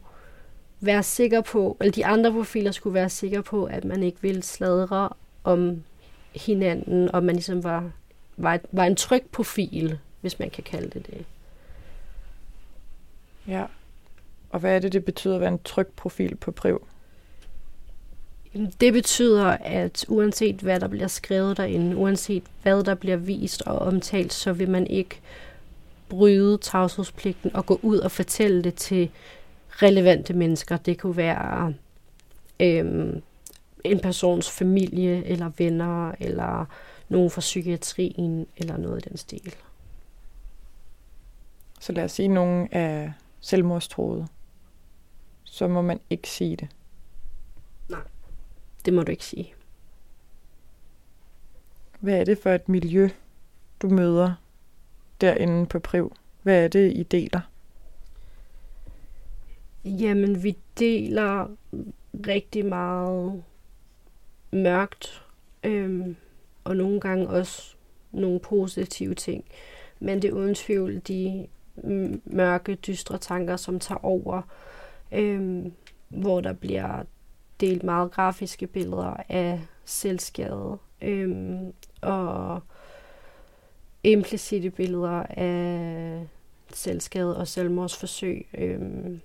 være 0.80 1.02
sikker 1.02 1.40
på, 1.40 1.76
eller 1.80 1.92
de 1.92 2.06
andre 2.06 2.32
profiler 2.32 2.72
skulle 2.72 2.94
være 2.94 3.10
sikre 3.10 3.42
på, 3.42 3.64
at 3.64 3.84
man 3.84 4.02
ikke 4.02 4.18
ville 4.22 4.42
sladre 4.42 5.08
om 5.44 5.82
hinanden, 6.34 7.10
og 7.14 7.24
man 7.24 7.34
ligesom 7.34 7.64
var, 7.64 7.90
var, 8.36 8.60
var 8.72 8.84
en 8.84 8.96
tryg 8.96 9.22
profil, 9.32 9.98
hvis 10.20 10.38
man 10.38 10.50
kan 10.50 10.64
kalde 10.64 10.90
det 10.90 11.06
det. 11.06 11.24
Ja. 13.46 13.64
Og 14.50 14.60
hvad 14.60 14.74
er 14.76 14.78
det, 14.78 14.92
det 14.92 15.04
betyder 15.04 15.34
at 15.34 15.40
være 15.40 15.52
en 15.52 15.62
tryg 15.64 15.86
profil 15.86 16.36
på 16.36 16.50
Priv? 16.50 16.86
Det 18.80 18.92
betyder, 18.92 19.46
at 19.60 20.04
uanset 20.08 20.56
hvad 20.56 20.80
der 20.80 20.88
bliver 20.88 21.06
skrevet 21.06 21.56
derinde, 21.56 21.96
uanset 21.96 22.42
hvad 22.62 22.84
der 22.84 22.94
bliver 22.94 23.16
vist 23.16 23.62
og 23.62 23.78
omtalt, 23.78 24.32
så 24.32 24.52
vil 24.52 24.70
man 24.70 24.86
ikke 24.86 25.20
bryde 26.08 26.58
tavshedspligten 26.58 27.56
og 27.56 27.66
gå 27.66 27.80
ud 27.82 27.98
og 27.98 28.10
fortælle 28.10 28.64
det 28.64 28.74
til 28.74 29.10
relevante 29.68 30.34
mennesker. 30.34 30.76
Det 30.76 30.98
kunne 30.98 31.16
være 31.16 31.74
øhm, 32.60 33.22
en 33.84 34.00
persons 34.00 34.50
familie 34.50 35.26
eller 35.26 35.50
venner 35.58 36.12
eller 36.20 36.64
nogen 37.08 37.30
fra 37.30 37.40
psykiatrien 37.40 38.46
eller 38.56 38.76
noget 38.76 39.06
i 39.06 39.08
den 39.08 39.16
stil. 39.16 39.54
Så 41.80 41.92
lad 41.92 42.04
os 42.04 42.12
sige, 42.12 42.26
at 42.26 42.30
nogen 42.30 42.68
er 42.72 43.10
selvmordstroede 43.40 44.26
så 45.50 45.68
må 45.68 45.82
man 45.82 46.00
ikke 46.10 46.28
sige 46.28 46.56
det. 46.56 46.68
Nej, 47.88 48.00
det 48.84 48.92
må 48.92 49.02
du 49.02 49.10
ikke 49.10 49.24
sige. 49.24 49.54
Hvad 52.00 52.20
er 52.20 52.24
det 52.24 52.38
for 52.38 52.50
et 52.50 52.68
miljø, 52.68 53.08
du 53.82 53.88
møder 53.88 54.34
derinde 55.20 55.66
på 55.66 55.78
Priv? 55.78 56.16
Hvad 56.42 56.64
er 56.64 56.68
det, 56.68 56.92
I 56.92 57.02
deler? 57.02 57.40
Jamen, 59.84 60.42
vi 60.42 60.58
deler 60.78 61.56
rigtig 62.26 62.66
meget 62.66 63.42
mørkt, 64.52 65.26
øhm, 65.64 66.16
og 66.64 66.76
nogle 66.76 67.00
gange 67.00 67.28
også 67.28 67.74
nogle 68.12 68.40
positive 68.40 69.14
ting. 69.14 69.44
Men 70.00 70.22
det 70.22 70.30
er 70.30 70.34
uden 70.34 70.54
tvivl 70.54 70.98
de 70.98 71.46
mørke, 72.24 72.74
dystre 72.74 73.18
tanker, 73.18 73.56
som 73.56 73.80
tager 73.80 74.04
over, 74.04 74.42
øhm, 75.12 75.72
hvor 76.08 76.40
der 76.40 76.52
bliver 76.52 77.02
delt 77.60 77.82
meget 77.82 78.10
grafiske 78.10 78.66
billeder 78.66 79.16
af 79.28 79.60
selvskade 79.84 80.78
øhm, 81.02 81.72
og 82.00 82.60
implicite 84.04 84.70
billeder 84.70 85.22
af 85.30 86.26
selvskade 86.72 87.36
og 87.36 87.48
selvmordsforsøg 87.48 88.48
øhm, 88.54 89.20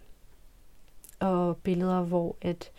og 1.19 1.57
billeder, 1.57 2.01
hvor 2.01 2.35
at 2.41 2.71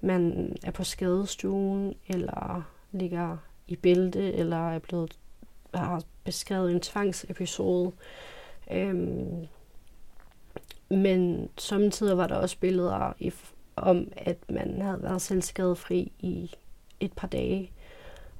man 0.00 0.52
er 0.64 0.70
på 0.70 0.84
skadestuen 0.84 1.94
eller 2.08 2.62
ligger 2.92 3.36
i 3.68 3.76
bælte 3.76 4.32
eller 4.32 4.70
er 4.70 4.78
blevet 4.78 5.18
har 5.74 6.02
beskrevet 6.24 6.72
en 6.72 6.80
tvangsepisode. 6.80 7.92
Øhm, 8.70 9.46
men 10.92 11.48
samtidig 11.58 12.16
var 12.16 12.26
der 12.26 12.34
også 12.34 12.58
billeder 12.58 13.12
om, 13.76 14.12
at 14.16 14.36
man 14.48 14.82
havde 14.82 15.02
været 15.02 15.22
selvskadefri 15.22 16.12
i 16.20 16.50
et 17.00 17.12
par 17.12 17.28
dage. 17.28 17.70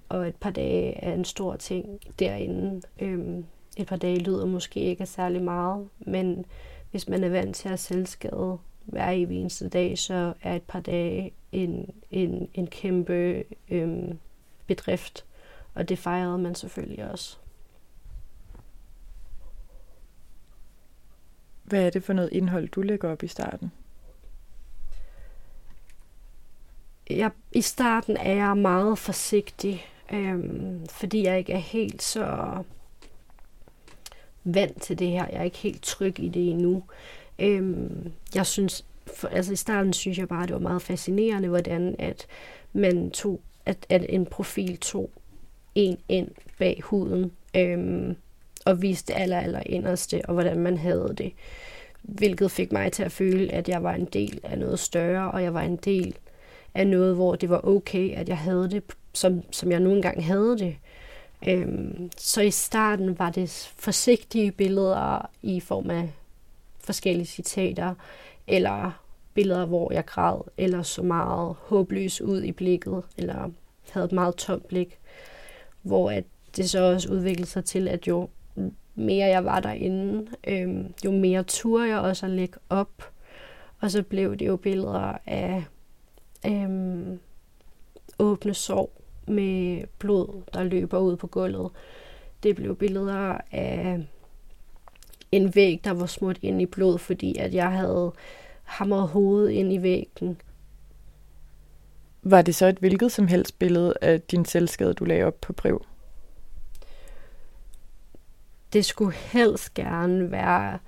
og 0.08 0.28
et 0.28 0.36
par 0.36 0.50
dage 0.50 1.04
er 1.04 1.14
en 1.14 1.24
stor 1.24 1.56
ting 1.56 2.00
derinde. 2.18 2.82
Øhm, 3.00 3.44
et 3.76 3.86
par 3.86 3.96
dage 3.96 4.18
lyder 4.18 4.46
måske 4.46 4.80
ikke 4.80 5.06
særlig 5.06 5.42
meget, 5.42 5.88
men 5.98 6.44
hvis 6.90 7.08
man 7.08 7.24
er 7.24 7.28
vant 7.28 7.56
til 7.56 7.68
at 7.68 7.80
selvskade 7.80 8.58
hver 8.84 9.10
evig 9.10 9.40
eneste 9.40 9.68
dag, 9.68 9.98
så 9.98 10.32
er 10.42 10.56
et 10.56 10.62
par 10.62 10.80
dage 10.80 11.32
en, 11.52 11.90
en, 12.10 12.48
en 12.54 12.66
kæmpe 12.66 13.44
øhm, 13.70 14.18
bedrift. 14.66 15.24
Og 15.74 15.88
det 15.88 15.98
fejrede 15.98 16.38
man 16.38 16.54
selvfølgelig 16.54 17.10
også. 17.10 17.38
Hvad 21.72 21.86
er 21.86 21.90
det 21.90 22.04
for 22.04 22.12
noget 22.12 22.32
indhold, 22.32 22.68
du 22.68 22.82
lægger 22.82 23.12
op 23.12 23.22
i 23.22 23.26
starten? 23.26 23.72
Jeg, 27.10 27.30
I 27.52 27.60
starten 27.60 28.16
er 28.16 28.34
jeg 28.34 28.56
meget 28.56 28.98
forsigtig, 28.98 29.86
øhm, 30.12 30.86
fordi 30.90 31.22
jeg 31.24 31.38
ikke 31.38 31.52
er 31.52 31.58
helt 31.58 32.02
så 32.02 32.62
vant 34.44 34.82
til 34.82 34.98
det 34.98 35.08
her. 35.08 35.26
Jeg 35.26 35.40
er 35.40 35.42
ikke 35.42 35.58
helt 35.58 35.82
tryg 35.82 36.20
i 36.20 36.28
det 36.28 36.50
endnu. 36.50 36.84
Øhm, 37.38 38.12
jeg 38.34 38.46
synes, 38.46 38.84
for, 39.14 39.28
altså 39.28 39.52
i 39.52 39.56
starten 39.56 39.92
synes 39.92 40.18
jeg 40.18 40.28
bare, 40.28 40.46
det 40.46 40.52
var 40.52 40.58
meget 40.58 40.82
fascinerende, 40.82 41.48
hvordan 41.48 41.96
at 41.98 42.26
man 42.72 43.10
tog, 43.10 43.40
at, 43.66 43.86
at 43.88 44.06
en 44.08 44.26
profil 44.26 44.78
tog 44.78 45.10
en 45.74 45.98
ind 46.08 46.28
bag 46.58 46.80
huden, 46.82 47.32
øhm, 47.56 48.16
og 48.64 48.82
viste 48.82 49.14
aller, 49.14 49.40
aller 49.40 49.62
inderste, 49.66 50.22
og 50.24 50.34
hvordan 50.34 50.58
man 50.58 50.78
havde 50.78 51.14
det. 51.18 51.32
Hvilket 52.02 52.50
fik 52.50 52.72
mig 52.72 52.92
til 52.92 53.02
at 53.02 53.12
føle, 53.12 53.52
at 53.52 53.68
jeg 53.68 53.82
var 53.82 53.94
en 53.94 54.04
del 54.04 54.40
af 54.42 54.58
noget 54.58 54.78
større, 54.78 55.30
og 55.30 55.42
jeg 55.42 55.54
var 55.54 55.62
en 55.62 55.76
del 55.76 56.16
af 56.74 56.86
noget, 56.86 57.14
hvor 57.14 57.34
det 57.34 57.50
var 57.50 57.66
okay, 57.66 58.14
at 58.14 58.28
jeg 58.28 58.38
havde 58.38 58.70
det, 58.70 58.82
som, 59.12 59.42
som 59.50 59.70
jeg 59.70 59.80
nu 59.80 59.90
engang 59.90 60.26
havde 60.26 60.58
det. 60.58 60.76
Øhm, 61.48 62.10
så 62.16 62.42
i 62.42 62.50
starten 62.50 63.18
var 63.18 63.30
det 63.30 63.72
forsigtige 63.76 64.52
billeder 64.52 65.30
i 65.42 65.60
form 65.60 65.90
af 65.90 66.12
forskellige 66.80 67.26
citater, 67.26 67.94
eller 68.46 69.02
billeder, 69.34 69.66
hvor 69.66 69.92
jeg 69.92 70.06
græd, 70.06 70.40
eller 70.56 70.82
så 70.82 71.02
meget 71.02 71.54
håbløs 71.58 72.20
ud 72.20 72.42
i 72.42 72.52
blikket, 72.52 73.02
eller 73.16 73.50
havde 73.90 74.06
et 74.06 74.12
meget 74.12 74.36
tomt 74.36 74.68
blik. 74.68 74.98
Hvor 75.82 76.10
at 76.10 76.24
det 76.56 76.70
så 76.70 76.80
også 76.80 77.12
udviklede 77.12 77.48
sig 77.48 77.64
til, 77.64 77.88
at 77.88 78.08
jo 78.08 78.28
mere 78.94 79.26
jeg 79.26 79.44
var 79.44 79.60
derinde, 79.60 80.26
øh, 80.46 80.84
jo 81.04 81.10
mere 81.10 81.42
turde 81.42 81.88
jeg 81.88 81.98
også 81.98 82.26
at 82.26 82.32
lægge 82.32 82.58
op. 82.68 83.12
Og 83.80 83.90
så 83.90 84.02
blev 84.02 84.36
det 84.36 84.46
jo 84.46 84.56
billeder 84.56 85.18
af 85.26 85.64
øh, 86.46 87.18
åbne 88.18 88.54
sår 88.54 89.02
med 89.28 89.84
blod, 89.98 90.42
der 90.54 90.62
løber 90.62 90.98
ud 90.98 91.16
på 91.16 91.26
gulvet. 91.26 91.70
Det 92.42 92.56
blev 92.56 92.76
billeder 92.76 93.38
af 93.52 94.06
en 95.32 95.54
væg, 95.54 95.80
der 95.84 95.90
var 95.90 96.06
smurt 96.06 96.38
ind 96.42 96.62
i 96.62 96.66
blod, 96.66 96.98
fordi 96.98 97.38
at 97.38 97.54
jeg 97.54 97.70
havde 97.70 98.12
hamret 98.62 99.08
hovedet 99.08 99.50
ind 99.50 99.72
i 99.72 99.82
væggen. 99.82 100.40
Var 102.22 102.42
det 102.42 102.54
så 102.54 102.66
et 102.66 102.78
hvilket 102.78 103.12
som 103.12 103.28
helst 103.28 103.58
billede 103.58 103.94
af 104.00 104.20
din 104.20 104.44
selvskade, 104.44 104.94
du 104.94 105.04
lagde 105.04 105.24
op 105.24 105.40
på 105.40 105.52
brev? 105.52 105.84
Det 108.72 108.84
skulle 108.84 109.14
helst 109.14 109.74
gerne 109.74 110.30
være 110.30 110.78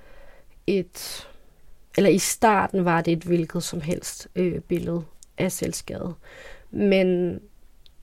et... 0.67 1.29
Eller 1.97 2.11
i 2.11 2.19
starten 2.19 2.85
var 2.85 3.01
det 3.01 3.13
et 3.13 3.23
hvilket 3.23 3.63
som 3.63 3.81
helst 3.81 4.29
øh, 4.35 4.61
billede 4.61 5.05
af 5.39 5.53
selvskade. 5.53 6.15
Men 6.71 7.41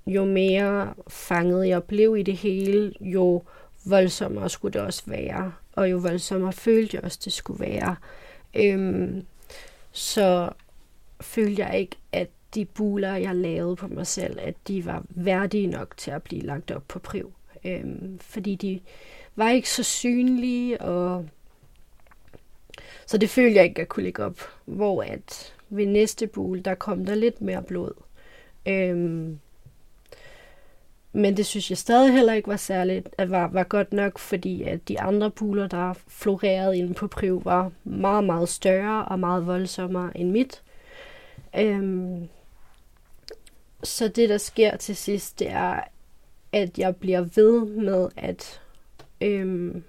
jo 0.08 0.26
mere 0.26 0.94
fanget 1.08 1.68
jeg 1.68 1.84
blev 1.84 2.18
i 2.18 2.24
det 2.24 2.38
hele, 2.38 2.94
jo 3.02 3.44
voldsommere 3.86 4.50
skulle 4.50 4.74
det 4.74 4.82
også 4.82 5.04
være, 5.06 5.54
og 5.76 5.92
jo 5.92 5.98
voldsommere 5.98 6.54
følte 6.54 6.96
jeg 6.96 7.04
også, 7.04 7.20
det 7.26 7.34
skulle 7.34 7.60
være. 7.60 7.96
Øhm, 8.54 9.26
så 9.92 10.50
følte 11.22 11.62
jeg 11.66 11.80
ikke, 11.80 11.96
at 12.12 12.30
de 12.56 12.66
buler, 12.66 13.16
jeg 13.16 13.36
lavede 13.36 13.76
på 13.76 13.88
mig 13.88 14.08
selv, 14.08 14.40
at 14.42 14.56
de 14.68 14.86
var 14.86 15.04
værdige 15.10 15.68
nok 15.68 15.98
til 15.98 16.12
at 16.12 16.24
blive 16.24 16.42
lagt 16.42 16.72
op 16.72 16.84
på 16.88 17.00
priv. 17.00 17.34
Øhm, 17.66 18.20
fordi 18.20 18.56
de 18.56 18.80
var 19.36 19.50
ikke 19.50 19.70
så 19.70 19.84
synlige, 19.84 20.82
og 20.82 21.26
så 23.06 23.18
det 23.18 23.30
følte 23.30 23.56
jeg 23.56 23.64
ikke, 23.64 23.74
at 23.74 23.80
jeg 23.80 23.88
kunne 23.88 24.04
lægge 24.04 24.24
op. 24.24 24.40
Hvor 24.66 25.04
at 25.04 25.54
ved 25.70 25.86
næste 25.86 26.28
bul, 26.28 26.66
der 26.66 26.76
kom 26.76 27.06
der 27.06 27.16
lidt 27.16 27.42
mere 27.42 27.64
blod. 27.64 27.94
Øhm, 28.66 29.40
men 31.14 31.38
det 31.38 31.46
synes 31.46 31.70
jeg 31.70 31.78
stadig 31.78 32.14
heller 32.14 32.34
ikke 32.34 32.48
var 32.48 32.58
særligt, 32.58 33.10
at 33.18 33.32
var, 33.32 33.48
var 33.48 33.64
godt 33.64 33.94
nok, 33.94 34.20
fordi 34.20 34.64
at 34.64 34.88
de 34.88 35.02
andre 35.02 35.32
buler, 35.32 35.68
der 35.68 35.94
florerede 36.08 36.78
inde 36.78 36.94
på 36.94 37.08
Priv, 37.08 37.46
var 37.46 37.72
meget, 37.84 38.24
meget 38.24 38.50
større 38.50 39.06
og 39.06 39.20
meget 39.20 39.46
voldsommere 39.46 40.18
end 40.18 40.32
mit. 40.32 40.64
Øhm, 41.58 42.28
så 43.84 44.08
det, 44.08 44.30
der 44.30 44.38
sker 44.38 44.78
til 44.78 44.96
sidst, 44.96 45.40
det 45.40 45.50
er, 45.50 45.80
at 46.52 46.80
jeg 46.80 46.96
bliver 46.96 47.22
ved 47.36 47.66
med 47.66 48.10
at 48.18 48.62
øhm, 49.22 49.84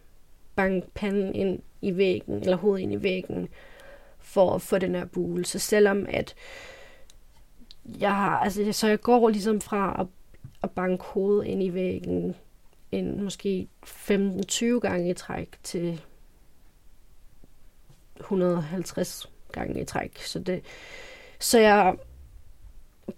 banke 0.57 0.87
panden 0.95 1.35
ind 1.35 1.63
i 1.81 1.97
væggen, 1.97 2.35
eller 2.35 2.57
hovedet 2.57 2.83
ind 2.83 2.93
i 2.93 3.03
væggen, 3.03 3.49
for 4.19 4.55
at 4.55 4.63
få 4.63 4.79
den 4.79 4.95
her 4.95 5.05
bule. 5.05 5.45
Så 5.45 5.59
selvom 5.59 6.07
at 6.09 6.35
jeg 8.01 8.17
har, 8.17 8.39
altså, 8.39 8.73
så 8.73 8.89
jeg 8.89 9.01
går 9.01 9.29
ligesom 9.29 9.61
fra 9.61 9.97
at 10.01 10.07
at 10.63 10.71
banke 10.71 11.05
hovedet 11.05 11.47
ind 11.47 11.63
i 11.63 11.75
væggen 11.75 12.35
en 12.93 13.23
måske 13.23 13.69
15-20 13.87 14.65
gange 14.65 15.11
i 15.11 15.15
træk 15.15 15.49
til 15.63 16.03
150 18.21 19.31
gange 19.53 19.81
i 19.81 19.85
træk. 19.85 20.19
Så, 20.19 20.39
det, 20.39 20.63
så 21.39 21.59
jeg 21.59 21.97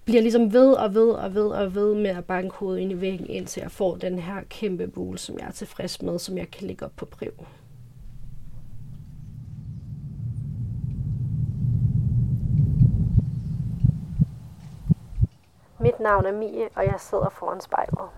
bliver 0.05 0.23
ligesom 0.23 0.53
ved 0.53 0.73
og 0.73 0.95
ved 0.95 1.11
og 1.11 1.35
ved 1.35 1.47
og 1.47 1.75
ved 1.75 1.95
med 1.95 2.11
at 2.11 2.25
banke 2.25 2.57
hovedet 2.57 2.81
ind 2.81 2.93
i 2.93 3.01
væggen, 3.01 3.27
indtil 3.27 3.61
jeg 3.61 3.71
får 3.71 3.97
den 3.97 4.19
her 4.19 4.43
kæmpe 4.49 4.89
bule, 4.89 5.19
som 5.19 5.39
jeg 5.39 5.47
er 5.47 5.53
tilfreds 5.53 6.03
med, 6.03 6.19
som 6.19 6.39
jeg 6.39 6.51
kan 6.51 6.67
lægge 6.67 6.85
op 6.85 6.93
på 6.97 7.07
brev. 7.07 7.33
Mit 15.81 16.01
navn 16.01 16.27
er 16.27 16.33
Mie, 16.33 16.69
og 16.77 16.85
jeg 16.85 16.95
sidder 16.99 17.29
foran 17.29 17.61
spejlet. 17.61 18.09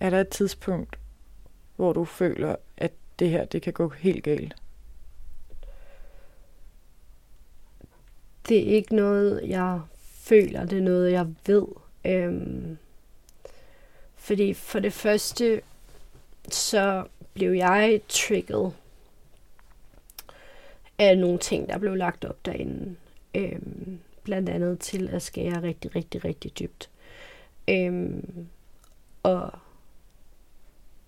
Er 0.00 0.10
der 0.10 0.20
et 0.20 0.28
tidspunkt, 0.28 0.98
hvor 1.76 1.92
du 1.92 2.04
føler, 2.04 2.56
at 2.76 2.92
det 3.18 3.30
her 3.30 3.44
det 3.44 3.62
kan 3.62 3.72
gå 3.72 3.88
helt 3.88 4.24
galt? 4.24 4.54
Det 8.48 8.58
er 8.58 8.76
ikke 8.76 8.96
noget, 8.96 9.48
jeg 9.48 9.80
føler. 9.98 10.66
Det 10.66 10.78
er 10.78 10.82
noget, 10.82 11.12
jeg 11.12 11.34
ved. 11.46 11.66
Øhm, 12.04 12.78
fordi 14.16 14.54
for 14.54 14.78
det 14.78 14.92
første, 14.92 15.60
så 16.48 17.04
blev 17.34 17.52
jeg 17.52 18.00
trigget 18.08 18.72
af 20.98 21.18
nogle 21.18 21.38
ting, 21.38 21.68
der 21.68 21.78
blev 21.78 21.94
lagt 21.94 22.24
op 22.24 22.46
derinde. 22.46 22.96
Øhm, 23.34 23.98
blandt 24.24 24.48
andet 24.48 24.78
til 24.78 25.08
at 25.08 25.22
skære 25.22 25.62
rigtig, 25.62 25.96
rigtig, 25.96 26.24
rigtig 26.24 26.58
dybt. 26.58 26.90
Øhm, 27.68 28.46
og 29.22 29.50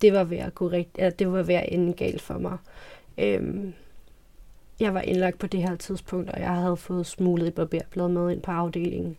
det 0.02 0.12
var 0.12 0.24
ved 0.24 0.38
at 0.38 0.54
gå 0.54 0.68
rigt, 0.68 0.98
ja, 0.98 1.10
det 1.10 1.32
var 1.32 1.42
ved 1.42 1.54
at 1.54 1.68
ende 1.68 1.92
galt 1.92 2.22
for 2.22 2.38
mig. 2.38 2.58
Øhm, 3.18 3.74
jeg 4.80 4.94
var 4.94 5.00
indlagt 5.00 5.38
på 5.38 5.46
det 5.46 5.62
her 5.62 5.76
tidspunkt, 5.76 6.30
og 6.30 6.40
jeg 6.40 6.54
havde 6.54 6.76
fået 6.76 7.06
smuglet 7.06 7.48
et 7.48 7.54
barberblad 7.54 8.08
med 8.08 8.30
ind 8.30 8.42
på 8.42 8.50
afdelingen, 8.50 9.16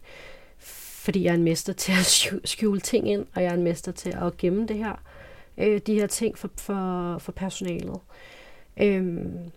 fordi 0.57 1.23
jeg 1.23 1.29
er 1.29 1.35
en 1.35 1.43
mester 1.43 1.73
til 1.73 1.91
at 1.91 2.05
skjule 2.49 2.79
ting 2.79 3.09
ind, 3.09 3.25
og 3.35 3.43
jeg 3.43 3.49
er 3.49 3.53
en 3.53 3.63
mester 3.63 3.91
til 3.91 4.17
at 4.21 4.37
gemme 4.37 4.67
det 4.67 4.77
her 4.77 4.95
øh, 5.57 5.81
de 5.87 5.93
her 5.93 6.07
ting 6.07 6.37
for, 6.37 6.49
for, 6.57 7.17
for 7.17 7.31
personalet. 7.31 7.99
Øhm, 8.77 9.51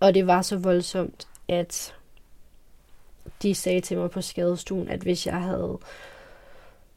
og 0.00 0.14
det 0.14 0.26
var 0.26 0.42
så 0.42 0.56
voldsomt, 0.56 1.28
at 1.48 1.94
de 3.42 3.54
sagde 3.54 3.80
til 3.80 3.98
mig 3.98 4.10
på 4.10 4.20
skadestuen, 4.20 4.88
at 4.88 5.00
hvis 5.00 5.26
jeg 5.26 5.40
havde 5.40 5.78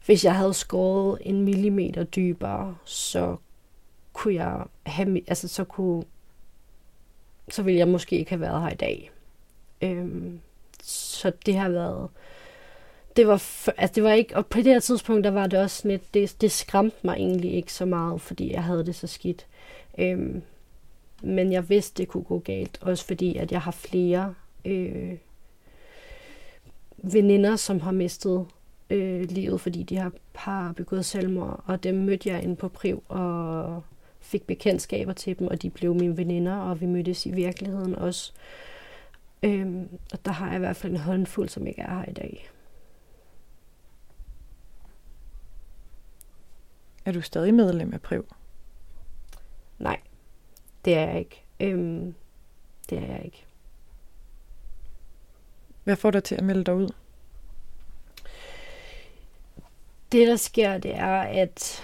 hvis 0.06 0.24
jeg 0.24 0.34
havde 0.34 0.54
skåret 0.54 1.18
en 1.20 1.42
millimeter 1.42 2.04
dybere, 2.04 2.76
så 2.84 3.36
kunne 4.12 4.34
jeg 4.34 4.64
have, 4.86 5.22
altså 5.28 5.48
så 5.48 5.64
kunne, 5.64 6.04
så 7.48 7.62
ville 7.62 7.78
jeg 7.78 7.88
måske 7.88 8.18
ikke 8.18 8.30
have 8.30 8.40
været 8.40 8.62
her 8.62 8.70
i 8.70 8.74
dag. 8.74 9.10
Øhm, 9.80 10.40
så 10.82 11.32
det 11.46 11.56
har 11.56 11.68
været, 11.68 12.08
det 13.16 13.26
var, 13.26 13.34
altså 13.76 13.92
det 13.94 14.02
var 14.02 14.12
ikke, 14.12 14.36
og 14.36 14.46
på 14.46 14.58
det 14.58 14.66
her 14.66 14.80
tidspunkt, 14.80 15.24
der 15.24 15.30
var 15.30 15.46
det 15.46 15.58
også 15.58 15.88
lidt, 15.88 16.14
det, 16.14 16.36
det 16.40 16.52
skræmte 16.52 16.96
mig 17.02 17.14
egentlig 17.14 17.54
ikke 17.54 17.72
så 17.72 17.84
meget, 17.84 18.20
fordi 18.20 18.52
jeg 18.52 18.64
havde 18.64 18.86
det 18.86 18.94
så 18.94 19.06
skidt. 19.06 19.46
Øhm, 19.98 20.42
men 21.22 21.52
jeg 21.52 21.68
vidste, 21.68 22.02
det 22.02 22.08
kunne 22.08 22.24
gå 22.24 22.38
galt, 22.38 22.78
også 22.80 23.04
fordi, 23.04 23.36
at 23.36 23.52
jeg 23.52 23.60
har 23.60 23.70
flere 23.70 24.34
øh, 24.64 25.14
veninder, 26.96 27.56
som 27.56 27.80
har 27.80 27.92
mistet 27.92 28.46
øh, 28.90 29.20
livet, 29.30 29.60
fordi 29.60 29.82
de 29.82 29.96
har, 29.96 30.12
har 30.34 30.72
begået 30.72 31.04
selvmord, 31.04 31.64
og 31.66 31.82
dem 31.82 31.94
mødte 31.94 32.28
jeg 32.28 32.42
inde 32.42 32.56
på 32.56 32.68
Priv 32.68 33.02
og 33.08 33.82
fik 34.20 34.46
bekendtskaber 34.46 35.12
til 35.12 35.38
dem, 35.38 35.46
og 35.46 35.62
de 35.62 35.70
blev 35.70 35.94
mine 35.94 36.16
veninder, 36.16 36.56
og 36.56 36.80
vi 36.80 36.86
mødtes 36.86 37.26
i 37.26 37.30
virkeligheden 37.30 37.94
også. 37.94 38.32
Øhm, 39.42 39.88
og 40.12 40.24
der 40.24 40.30
har 40.32 40.46
jeg 40.46 40.56
i 40.56 40.58
hvert 40.58 40.76
fald 40.76 40.92
en 40.92 40.98
håndfuld, 40.98 41.48
som 41.48 41.66
ikke 41.66 41.82
er 41.82 41.98
her 41.98 42.04
i 42.10 42.12
dag. 42.12 42.50
Er 47.04 47.12
du 47.12 47.20
stadig 47.20 47.54
medlem 47.54 47.92
af 47.92 48.00
Priv? 48.00 48.26
Nej, 49.78 50.00
det 50.84 50.94
er 50.94 51.06
jeg 51.06 51.18
ikke. 51.18 51.44
Øhm, 51.60 52.14
det 52.90 52.98
er 52.98 53.06
jeg 53.06 53.24
ikke. 53.24 53.46
Hvad 55.84 55.96
får 55.96 56.10
dig 56.10 56.24
til 56.24 56.34
at 56.34 56.44
melde 56.44 56.64
dig 56.64 56.74
ud? 56.74 56.88
Det, 60.12 60.26
der 60.26 60.36
sker, 60.36 60.78
det 60.78 60.94
er, 60.94 61.20
at 61.20 61.82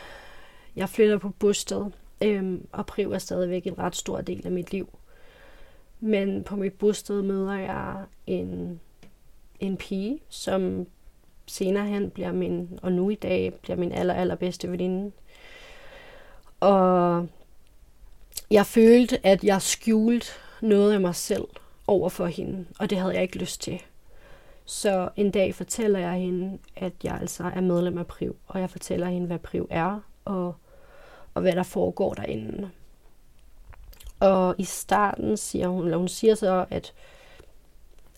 jeg 0.77 0.89
flytter 0.89 1.19
på 1.19 1.29
bosted, 1.29 1.87
øhm, 2.23 2.67
og 2.73 2.87
Priv 2.87 3.13
er 3.13 3.19
stadigvæk 3.19 3.67
en 3.67 3.79
ret 3.79 3.97
stor 3.97 4.21
del 4.21 4.47
af 4.47 4.53
mit 4.53 4.73
liv. 4.73 4.89
Men 6.01 6.45
på 6.45 6.57
mit 6.57 6.73
bosted 6.73 7.23
møder 7.23 7.55
jeg 7.55 8.05
en, 8.27 8.81
en 9.61 9.77
pige, 9.77 10.19
som 10.29 10.87
senere 11.47 11.87
hen 11.87 12.11
bliver 12.11 12.33
min, 12.33 12.79
og 12.83 12.93
nu 12.93 13.11
i 13.11 13.15
dag 13.15 13.55
bliver 13.63 13.77
min 13.77 13.93
aller, 13.93 14.15
allerbedste 14.15 14.71
veninde. 14.71 15.13
Og 16.61 17.29
jeg 18.51 18.67
følte, 18.67 19.27
at 19.27 19.45
jeg 19.45 19.63
skjulte 19.63 20.27
noget 20.61 20.93
af 20.93 21.01
mig 21.01 21.15
selv 21.15 21.45
over 21.87 22.09
for 22.09 22.27
hende, 22.27 22.67
og 22.79 22.91
det 22.91 22.99
havde 22.99 23.15
jeg 23.15 23.23
ikke 23.23 23.39
lyst 23.39 23.63
til. 23.63 23.83
Så 24.65 25.09
en 25.17 25.31
dag 25.31 25.55
fortæller 25.55 25.99
jeg 25.99 26.13
hende, 26.13 26.59
at 26.77 26.93
jeg 27.05 27.19
altså 27.21 27.51
er 27.55 27.61
medlem 27.61 27.99
af 27.99 28.07
Priv, 28.07 28.37
og 28.47 28.61
jeg 28.61 28.71
fortæller 28.71 29.07
hende, 29.07 29.27
hvad 29.27 29.39
Priv 29.39 29.67
er, 29.71 30.01
og, 30.25 30.55
og 31.35 31.43
hvad 31.43 31.53
der 31.53 31.63
foregår 31.63 32.15
derinde. 32.15 32.71
Og 34.21 34.55
i 34.59 34.65
starten 34.65 35.37
siger 35.37 35.69
hun, 35.69 35.85
eller 35.85 35.97
hun 35.97 36.09
siger 36.09 36.35
så, 36.35 36.67
at, 36.71 36.93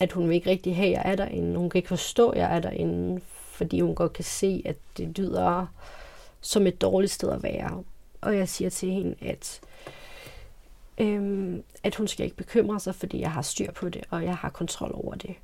at 0.01 0.13
hun 0.13 0.29
vil 0.29 0.35
ikke 0.35 0.51
rigtig 0.51 0.77
have, 0.77 0.87
at 0.87 0.93
jeg 0.93 1.13
er 1.13 1.17
derinde. 1.17 1.59
Hun 1.59 1.71
kan 1.71 1.79
ikke 1.79 1.89
forstå, 1.89 2.31
at 2.31 2.39
jeg 2.39 2.57
er 2.57 2.61
derinde, 2.61 3.21
fordi 3.27 3.81
hun 3.81 3.95
godt 3.95 4.13
kan 4.13 4.25
se, 4.25 4.63
at 4.65 4.77
det 4.97 5.19
lyder 5.19 5.67
som 6.41 6.67
et 6.67 6.81
dårligt 6.81 7.13
sted 7.13 7.31
at 7.31 7.43
være. 7.43 7.85
Og 8.21 8.37
jeg 8.37 8.49
siger 8.49 8.71
til 8.71 8.91
hende, 8.91 9.15
at, 9.21 9.61
øhm, 10.99 11.63
at 11.83 11.95
hun 11.95 12.09
skal 12.09 12.25
ikke 12.25 12.37
bekymre 12.37 12.81
sig, 12.81 12.95
fordi 12.95 13.21
jeg 13.21 13.33
har 13.33 13.43
styr 13.43 13.73
på 13.73 13.89
det, 13.89 14.05
og 14.11 14.25
jeg 14.25 14.37
har 14.37 14.51
kontrol 14.51 14.91
over 14.95 15.15
det. 15.15 15.35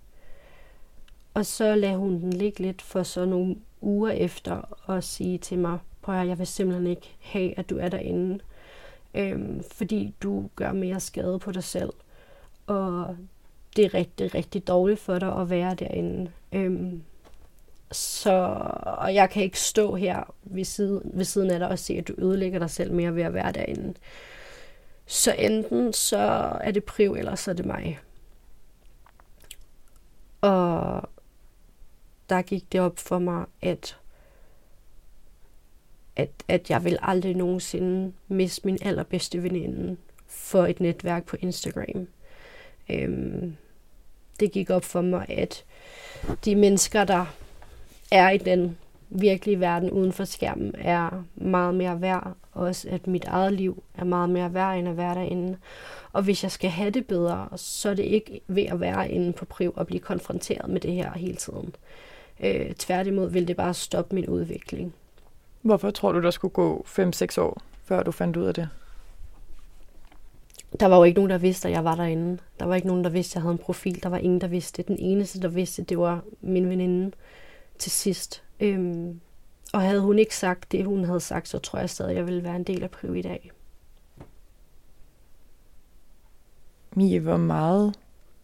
Og 1.35 1.47
så 1.47 1.75
lagde 1.75 1.97
hun 1.97 2.21
den 2.21 2.33
ligge 2.33 2.63
lidt 2.63 2.83
for 2.83 3.03
så 3.03 3.25
nogle 3.25 3.57
uger 3.81 4.11
efter 4.11 4.79
og 4.85 5.05
sige 5.05 5.39
til 5.39 5.59
mig, 5.59 5.79
prøv 6.03 6.15
at 6.15 6.29
jeg 6.29 6.39
vil 6.39 6.47
simpelthen 6.47 6.87
ikke 6.87 7.17
have, 7.21 7.59
at 7.59 7.71
du 7.71 7.79
er 7.79 7.89
derinde 7.89 8.39
øhm, 9.15 9.63
fordi 9.73 10.15
du 10.23 10.51
gør 10.57 10.73
mere 10.73 11.01
skade 11.01 11.39
på 11.39 11.53
dig 11.53 11.65
selv. 11.65 11.93
Og 12.67 13.17
det 13.77 13.85
er 13.85 13.95
rigtig, 13.95 14.35
rigtig 14.35 14.69
dårligt 14.69 15.01
for 15.01 15.19
dig 15.19 15.37
at 15.41 15.51
være 15.51 15.75
derinde. 15.75 16.31
Øhm, 16.53 17.03
så, 17.93 18.61
og 18.83 19.15
jeg 19.15 19.31
kan 19.31 19.43
ikke 19.43 19.61
stå 19.61 19.95
her 19.95 20.35
ved 20.43 20.65
siden, 20.65 21.11
ved 21.15 21.25
siden 21.25 21.51
af 21.51 21.59
dig 21.59 21.69
og 21.69 21.79
se, 21.79 21.95
at 21.95 22.09
du 22.09 22.15
ødelægger 22.19 22.59
dig 22.59 22.71
selv 22.71 22.93
mere 22.93 23.15
ved 23.15 23.23
at 23.23 23.35
være 23.35 23.53
derinde. 23.53 23.95
Så 25.07 25.35
enten 25.39 25.93
så 25.93 26.19
er 26.61 26.71
det 26.71 26.85
priv, 26.85 27.13
eller 27.13 27.35
så 27.35 27.51
er 27.51 27.55
det 27.55 27.67
mig. 27.67 27.99
Og 30.41 31.09
der 32.31 32.43
gik 32.43 32.73
det 32.73 32.81
op 32.81 32.99
for 32.99 33.19
mig, 33.19 33.45
at 33.63 33.97
at, 36.17 36.31
at 36.49 36.71
jeg 36.71 36.85
vil 36.85 36.99
aldrig 37.03 37.37
nogensinde 37.37 38.13
miste 38.29 38.67
min 38.67 38.79
allerbedste 38.83 39.43
veninde 39.43 39.97
for 40.27 40.67
et 40.67 40.81
netværk 40.81 41.25
på 41.25 41.37
Instagram. 41.41 42.09
Øhm, 42.91 43.57
det 44.41 44.53
gik 44.53 44.71
op 44.71 44.85
for 44.85 45.01
mig, 45.01 45.27
at 45.29 45.65
de 46.45 46.57
mennesker, 46.57 47.05
der 47.05 47.27
er 48.13 48.31
i 48.31 48.39
den 48.39 48.79
virkelige 49.11 49.61
verden 49.61 49.91
uden 49.91 50.13
for 50.13 50.25
skærmen, 50.25 50.75
er 50.79 51.25
meget 51.35 51.75
mere 51.75 52.01
værd. 52.01 52.33
Også 52.53 52.89
at 52.91 53.07
mit 53.07 53.25
eget 53.25 53.53
liv 53.53 53.83
er 53.95 54.05
meget 54.05 54.31
mere 54.31 54.55
værd, 54.55 54.79
end 54.79 54.89
at 54.89 54.97
være 54.97 55.15
derinde. 55.15 55.59
Og 56.13 56.23
hvis 56.23 56.43
jeg 56.43 56.51
skal 56.51 56.71
have 56.71 56.91
det 56.91 57.07
bedre, 57.07 57.49
så 57.57 57.89
er 57.91 57.95
det 57.95 58.03
ikke 58.03 58.41
ved 58.47 58.63
at 58.63 58.81
være 58.81 59.11
inde 59.11 59.33
på 59.33 59.45
priv 59.45 59.73
og 59.77 59.87
blive 59.87 60.01
konfronteret 60.01 60.71
med 60.71 60.81
det 60.81 60.93
her 60.93 61.13
hele 61.13 61.37
tiden. 61.37 61.75
Øh, 62.43 62.75
tværtimod 62.75 63.31
vil 63.31 63.49
det 63.49 63.57
bare 63.57 63.75
stoppe 63.75 64.15
min 64.15 64.27
udvikling. 64.27 64.95
Hvorfor 65.63 65.91
tror 65.91 66.13
du, 66.13 66.23
der 66.23 66.31
skulle 66.31 66.53
gå 66.53 66.87
5-6 66.89 67.41
år, 67.41 67.63
før 67.85 68.03
du 68.03 68.11
fandt 68.11 68.37
ud 68.37 68.45
af 68.45 68.55
det? 68.55 68.69
Der 70.81 70.87
var 70.87 70.97
jo 70.97 71.05
ikke 71.05 71.19
nogen, 71.19 71.31
der 71.31 71.39
vidste, 71.39 71.69
at 71.69 71.75
jeg 71.75 71.85
var 71.85 71.95
derinde. 71.95 72.39
Der 72.61 72.67
var 72.67 72.75
ikke 72.75 72.87
nogen, 72.87 73.05
der 73.05 73.11
vidste, 73.11 73.33
at 73.33 73.35
jeg 73.35 73.43
havde 73.43 73.53
en 73.53 73.59
profil. 73.59 74.03
Der 74.03 74.09
var 74.09 74.19
ingen, 74.19 74.41
der 74.41 74.47
vidste 74.47 74.77
det. 74.77 74.89
Den 74.89 74.97
eneste, 74.99 75.41
der 75.41 75.49
vidste, 75.49 75.83
det 75.83 75.99
var 75.99 76.25
min 76.41 76.69
veninde 76.69 77.11
til 77.79 77.91
sidst. 77.91 78.43
Øhm, 78.61 79.21
og 79.73 79.81
havde 79.81 80.01
hun 80.01 80.19
ikke 80.19 80.37
sagt 80.37 80.73
det, 80.73 80.85
hun 80.85 81.05
havde 81.05 81.21
sagt, 81.21 81.49
så 81.49 81.59
tror 81.59 81.79
jeg 81.79 81.91
stadig, 81.91 82.11
at 82.11 82.17
jeg 82.17 82.27
ville 82.27 82.45
være 82.45 82.57
en 82.57 82.65
del 82.65 82.83
af 82.83 82.91
Priv 82.91 83.17
i 83.17 83.23
dag. 83.23 83.51
Mie, 86.97 87.21
hvor 87.21 87.37
meget 87.37 87.95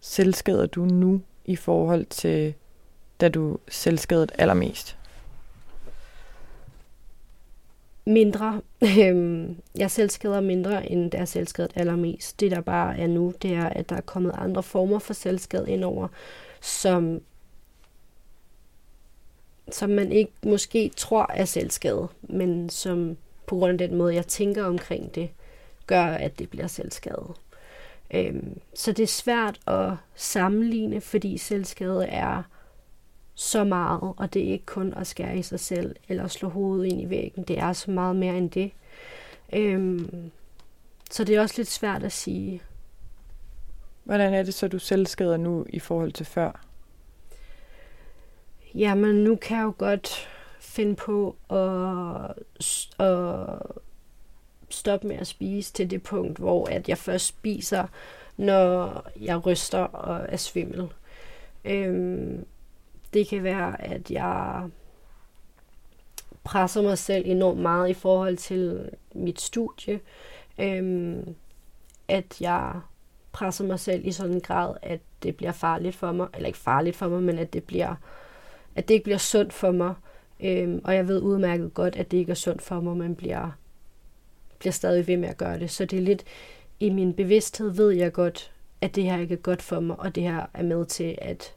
selvskader 0.01 0.67
du 0.67 0.85
nu 0.85 1.21
i 1.45 1.57
forhold 1.57 2.07
til, 2.07 2.55
da 3.21 3.29
du 3.29 3.59
selvskadede 3.69 4.35
allermest? 4.39 4.97
mindre. 8.07 8.61
Øhm, 9.01 9.57
jeg 9.79 9.91
selvskader 9.91 10.41
mindre, 10.41 10.91
end 10.91 11.11
der 11.11 11.19
jeg 11.19 11.29
selvskadede 11.29 11.73
allermest. 11.77 12.41
Det, 12.41 12.51
der 12.51 12.61
bare 12.61 12.99
er 12.99 13.07
nu, 13.07 13.35
det 13.43 13.55
er, 13.55 13.69
at 13.69 13.89
der 13.89 13.97
er 13.97 14.01
kommet 14.01 14.33
andre 14.35 14.63
former 14.63 14.99
for 14.99 15.15
selvskade 15.15 15.71
indover, 15.71 16.09
som, 16.61 17.21
som 19.71 19.91
man 19.91 20.13
ikke 20.13 20.33
måske 20.43 20.91
tror 20.97 21.31
er 21.35 21.45
selvskade, 21.45 22.09
men 22.23 22.71
som 22.71 23.17
på 23.47 23.57
grund 23.57 23.73
af 23.73 23.89
den 23.89 23.99
måde, 23.99 24.15
jeg 24.15 24.27
tænker 24.27 24.65
omkring 24.65 25.15
det, 25.15 25.31
gør, 25.87 26.05
at 26.05 26.39
det 26.39 26.51
bliver 26.51 26.67
selvskade. 26.67 27.35
Øhm, 28.15 28.61
så 28.75 28.93
det 28.93 29.03
er 29.03 29.07
svært 29.07 29.59
at 29.67 29.93
sammenligne, 30.15 31.01
fordi 31.01 31.39
selvskade 31.39 32.07
er 32.07 32.43
så 33.38 33.64
meget, 33.64 34.14
og 34.16 34.35
det 34.35 34.49
er 34.49 34.53
ikke 34.53 34.66
kun 34.66 34.94
at 34.94 35.07
skære 35.07 35.38
i 35.38 35.42
sig 35.42 35.61
selv 35.61 35.96
eller 36.09 36.29
slå 36.29 36.49
hovedet 36.49 36.92
ind 36.92 37.01
i 37.01 37.11
væggen. 37.11 37.44
Det 37.44 37.59
er 37.59 37.72
så 37.72 37.90
meget 37.90 38.16
mere 38.16 38.38
end 38.38 38.51
det. 38.51 38.70
Øhm, 39.53 40.31
så 41.11 41.25
det 41.25 41.37
er 41.37 41.40
også 41.40 41.55
lidt 41.57 41.70
svært 41.70 42.03
at 42.03 42.12
sige. 42.12 42.62
Hvordan 44.05 44.35
er 44.35 44.42
det 44.42 44.55
så, 44.55 44.68
du 44.68 44.79
selv 44.79 45.07
skader 45.07 45.37
nu 45.37 45.66
i 45.68 45.79
forhold 45.79 46.12
til 46.12 46.27
før? 46.27 46.64
Jamen, 48.75 49.14
nu 49.14 49.37
kan 49.37 49.57
jeg 49.57 49.64
jo 49.64 49.75
godt 49.79 50.29
finde 50.61 50.96
på 50.96 51.37
at, 51.51 52.35
at 53.07 53.59
stoppe 54.68 55.09
med 55.09 55.16
at 55.16 55.27
spise 55.27 55.72
til 55.72 55.90
det 55.90 56.03
punkt, 56.03 56.39
hvor 56.39 56.66
at 56.66 56.89
jeg 56.89 56.99
først 56.99 57.26
spiser, 57.26 57.87
når 58.37 59.03
jeg 59.20 59.47
ryster 59.47 59.78
og 59.78 60.26
er 60.28 60.37
svimmel. 60.37 60.89
Øhm, 61.64 62.47
det 63.15 63.29
kan 63.29 63.43
være, 63.43 63.83
at 63.83 64.11
jeg 64.11 64.69
presser 66.45 66.83
mig 66.83 66.99
selv 66.99 67.23
enormt 67.27 67.61
meget 67.61 67.89
i 67.89 67.95
forhold 67.95 68.37
til 68.37 68.91
mit 69.15 69.41
studie. 69.41 70.01
Øhm, 70.59 71.35
at 72.09 72.41
jeg 72.41 72.73
presser 73.33 73.65
mig 73.65 73.81
selv 73.81 74.07
i 74.07 74.13
sådan 74.13 74.35
en 74.35 74.41
grad, 74.41 74.75
at 74.83 75.01
det 75.23 75.37
bliver 75.37 75.53
farligt 75.53 75.95
for 75.95 76.13
mig. 76.13 76.29
Eller 76.35 76.47
ikke 76.47 76.59
farligt 76.59 76.97
for 76.97 77.09
mig, 77.09 77.23
men 77.23 77.39
at 77.39 77.53
det 77.53 77.65
bliver 77.65 77.95
at 78.77 78.89
det 78.89 78.95
ikke 78.95 79.05
bliver 79.05 79.19
sundt 79.19 79.53
for 79.53 79.71
mig. 79.71 79.95
Øhm, 80.41 80.81
og 80.85 80.95
jeg 80.95 81.09
ved 81.09 81.21
udmærket 81.21 81.75
godt, 81.75 81.97
at 81.97 82.11
det 82.11 82.17
ikke 82.17 82.31
er 82.31 82.35
sundt 82.35 82.63
for 82.63 82.81
mig, 82.81 82.97
men 82.97 83.15
bliver, 83.15 83.51
bliver 84.59 84.73
stadig 84.73 85.07
ved 85.07 85.17
med 85.17 85.29
at 85.29 85.37
gøre 85.37 85.59
det. 85.59 85.71
Så 85.71 85.85
det 85.85 85.99
er 85.99 86.03
lidt 86.03 86.25
i 86.81 86.91
min 86.91 87.15
bevidsthed 87.15 87.71
ved 87.71 87.91
jeg 87.91 88.13
godt, 88.13 88.53
at 88.81 88.95
det 88.95 89.05
her 89.05 89.19
ikke 89.19 89.35
er 89.35 89.39
godt 89.39 89.63
for 89.63 89.81
mig, 89.81 90.01
og 90.01 90.15
det 90.15 90.23
her 90.23 90.47
er 90.55 90.63
med 90.63 90.87
til 90.87 91.19
at 91.19 91.55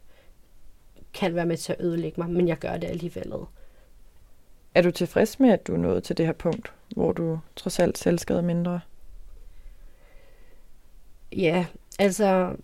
kan 1.13 1.35
være 1.35 1.45
med 1.45 1.57
til 1.57 1.73
at 1.73 1.81
ødelægge 1.81 2.21
mig, 2.21 2.29
men 2.29 2.47
jeg 2.47 2.57
gør 2.57 2.77
det 2.77 2.87
alligevel. 2.87 3.33
Er 4.75 4.81
du 4.81 4.91
tilfreds 4.91 5.39
med, 5.39 5.49
at 5.49 5.67
du 5.67 5.73
er 5.73 5.77
nået 5.77 6.03
til 6.03 6.17
det 6.17 6.25
her 6.25 6.33
punkt, 6.33 6.73
hvor 6.95 7.11
du 7.11 7.39
trods 7.55 7.79
alt 7.79 7.97
selv 7.97 8.19
skader 8.19 8.41
mindre? 8.41 8.79
Ja, 11.31 11.65
altså... 11.99 12.55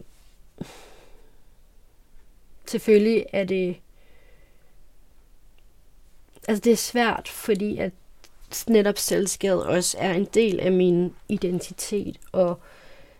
Selvfølgelig 2.68 3.26
er 3.34 3.44
det... 3.44 3.78
Altså, 6.48 6.62
det 6.62 6.72
er 6.72 6.78
svært, 6.78 7.28
fordi 7.28 7.78
at 7.78 7.92
netop 8.68 8.98
selvskade 8.98 9.68
også 9.68 9.98
er 10.00 10.14
en 10.14 10.26
del 10.26 10.60
af 10.60 10.72
min 10.72 11.16
identitet, 11.30 12.20
og 12.32 12.60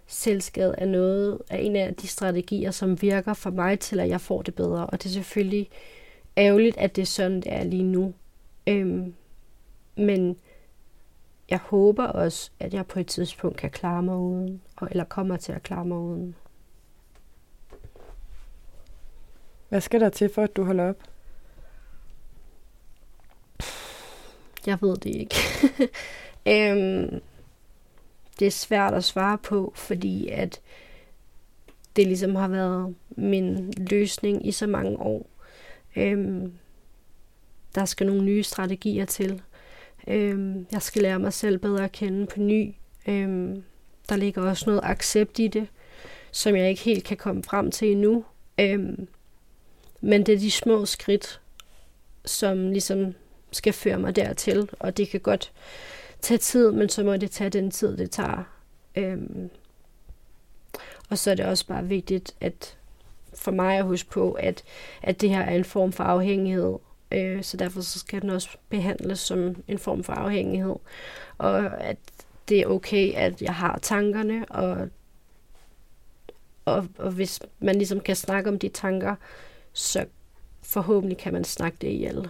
selvskade 0.08 0.76
er 0.78 0.86
noget 0.86 1.42
af 1.50 1.58
en 1.58 1.76
af 1.76 1.96
de 1.96 2.08
strategier, 2.08 2.72
som 2.72 3.02
virker 3.02 3.34
for 3.34 3.50
mig 3.50 3.80
til, 3.80 4.00
at 4.00 4.10
jeg 4.10 4.22
får 4.22 4.42
det 4.42 4.56
bedre. 4.56 4.86
Og 4.86 5.04
det 5.04 5.10
er 5.10 5.14
selvfølgelig 5.14 5.70
ærgerligt, 6.38 6.78
at 6.78 6.96
det 6.96 7.02
er 7.02 7.06
sådan, 7.06 7.36
det 7.42 7.54
er 7.54 7.64
lige 7.64 7.84
nu. 7.84 8.14
Øhm, 8.68 9.14
men 9.98 10.38
jeg 11.50 11.60
håber 11.60 12.06
også, 12.06 12.52
at 12.60 12.74
jeg 12.74 12.88
på 12.88 13.00
et 13.00 13.08
tidspunkt 13.08 13.58
kan 13.58 13.70
klare 13.70 14.04
mig 14.04 14.16
uden, 14.18 14.62
og, 14.78 14.88
eller 14.92 15.04
kommer 15.04 15.38
til 15.38 15.52
at 15.52 15.64
klare 15.64 15.86
mig 15.86 15.98
uden. 15.98 16.36
Hvad 19.70 19.82
skal 19.82 20.02
der 20.02 20.10
til 20.10 20.30
for, 20.34 20.42
at 20.42 20.56
du 20.56 20.64
holder 20.64 20.90
op? 20.90 21.04
Jeg 24.66 24.78
ved 24.82 24.96
det 24.98 25.16
ikke. 25.16 25.36
øhm, 26.54 27.22
det 28.40 28.48
er 28.48 28.52
svært 28.52 28.94
at 28.94 29.04
svare 29.04 29.38
på, 29.38 29.74
fordi 29.76 30.28
at 30.30 30.62
det 31.96 32.08
ligesom 32.08 32.36
har 32.36 32.48
været 32.48 32.96
min 33.10 33.74
løsning 33.78 34.48
i 34.48 34.52
så 34.52 34.68
mange 34.68 34.98
år. 34.98 35.30
Øhm, 35.96 36.54
der 37.76 37.86
skal 37.86 38.08
nogle 38.08 38.24
nye 38.24 38.44
strategier 38.44 39.06
til. 39.06 39.42
Øhm, 40.08 40.68
jeg 40.72 40.82
skal 40.82 41.02
lære 41.02 41.20
mig 41.20 41.34
selv 41.34 41.58
bedre 41.58 41.84
at 41.84 41.92
kende 41.92 42.26
på 42.26 42.40
ny. 42.40 42.74
Øhm, 43.08 43.64
der 44.10 44.16
ligger 44.16 44.42
også 44.42 44.66
noget 44.66 44.82
accept 44.84 45.40
i 45.40 45.48
det, 45.48 45.68
som 46.32 46.56
jeg 46.56 46.70
ikke 46.70 46.82
helt 46.82 47.04
kan 47.04 47.18
komme 47.18 47.44
frem 47.44 47.72
til 47.72 47.92
endnu. 47.92 48.26
Øhm, 48.60 49.08
men 50.02 50.26
det 50.26 50.34
er 50.36 50.40
de 50.40 50.52
små 50.52 50.86
skridt, 50.86 51.42
som 52.26 52.72
ligesom 52.72 53.14
skal 53.52 53.74
føre 53.74 54.00
mig 54.00 54.16
dertil, 54.16 54.70
og 54.80 54.98
det 54.98 55.10
kan 55.10 55.20
godt 55.20 55.52
tage 56.22 56.38
tid, 56.38 56.72
men 56.72 56.90
så 56.90 57.04
må 57.04 57.18
det 57.18 57.32
tage 57.32 57.50
den 57.50 57.72
tid, 57.72 57.98
det 57.98 58.12
tager. 58.12 58.44
Øhm, 58.96 59.50
og 61.10 61.18
så 61.18 61.32
er 61.32 61.36
det 61.36 61.46
også 61.46 61.68
bare 61.68 61.86
vigtigt 61.86 62.36
at 62.42 62.78
for 63.36 63.52
mig 63.52 63.78
at 63.78 63.86
huske 63.86 64.10
på, 64.10 64.32
at, 64.32 64.64
at 65.02 65.22
det 65.22 65.30
her 65.30 65.42
er 65.42 65.56
en 65.56 65.66
form 65.66 65.92
for 65.92 66.04
afhængighed, 66.04 66.76
øh, 67.12 67.44
så 67.44 67.58
derfor 67.58 67.82
så 67.82 68.00
skal 68.00 68.22
den 68.22 68.30
også 68.30 68.50
behandles 68.70 69.20
som 69.20 69.64
en 69.68 69.80
form 69.80 70.04
for 70.04 70.14
afhængighed, 70.14 70.76
og 71.38 71.84
at 71.84 71.98
det 72.50 72.60
er 72.60 72.68
okay, 72.68 73.14
at 73.14 73.42
jeg 73.42 73.56
har 73.56 73.80
tankerne, 73.82 74.46
og, 74.50 74.90
og, 76.66 76.88
og 76.98 77.12
hvis 77.12 77.40
man 77.60 77.76
ligesom 77.76 78.00
kan 78.00 78.16
snakke 78.16 78.50
om 78.50 78.60
de 78.60 78.70
tanker, 78.70 79.16
så 79.74 80.06
forhåbentlig 80.64 81.18
kan 81.18 81.34
man 81.34 81.44
snakke 81.44 81.78
det 81.82 81.88
ihjel. 81.88 82.30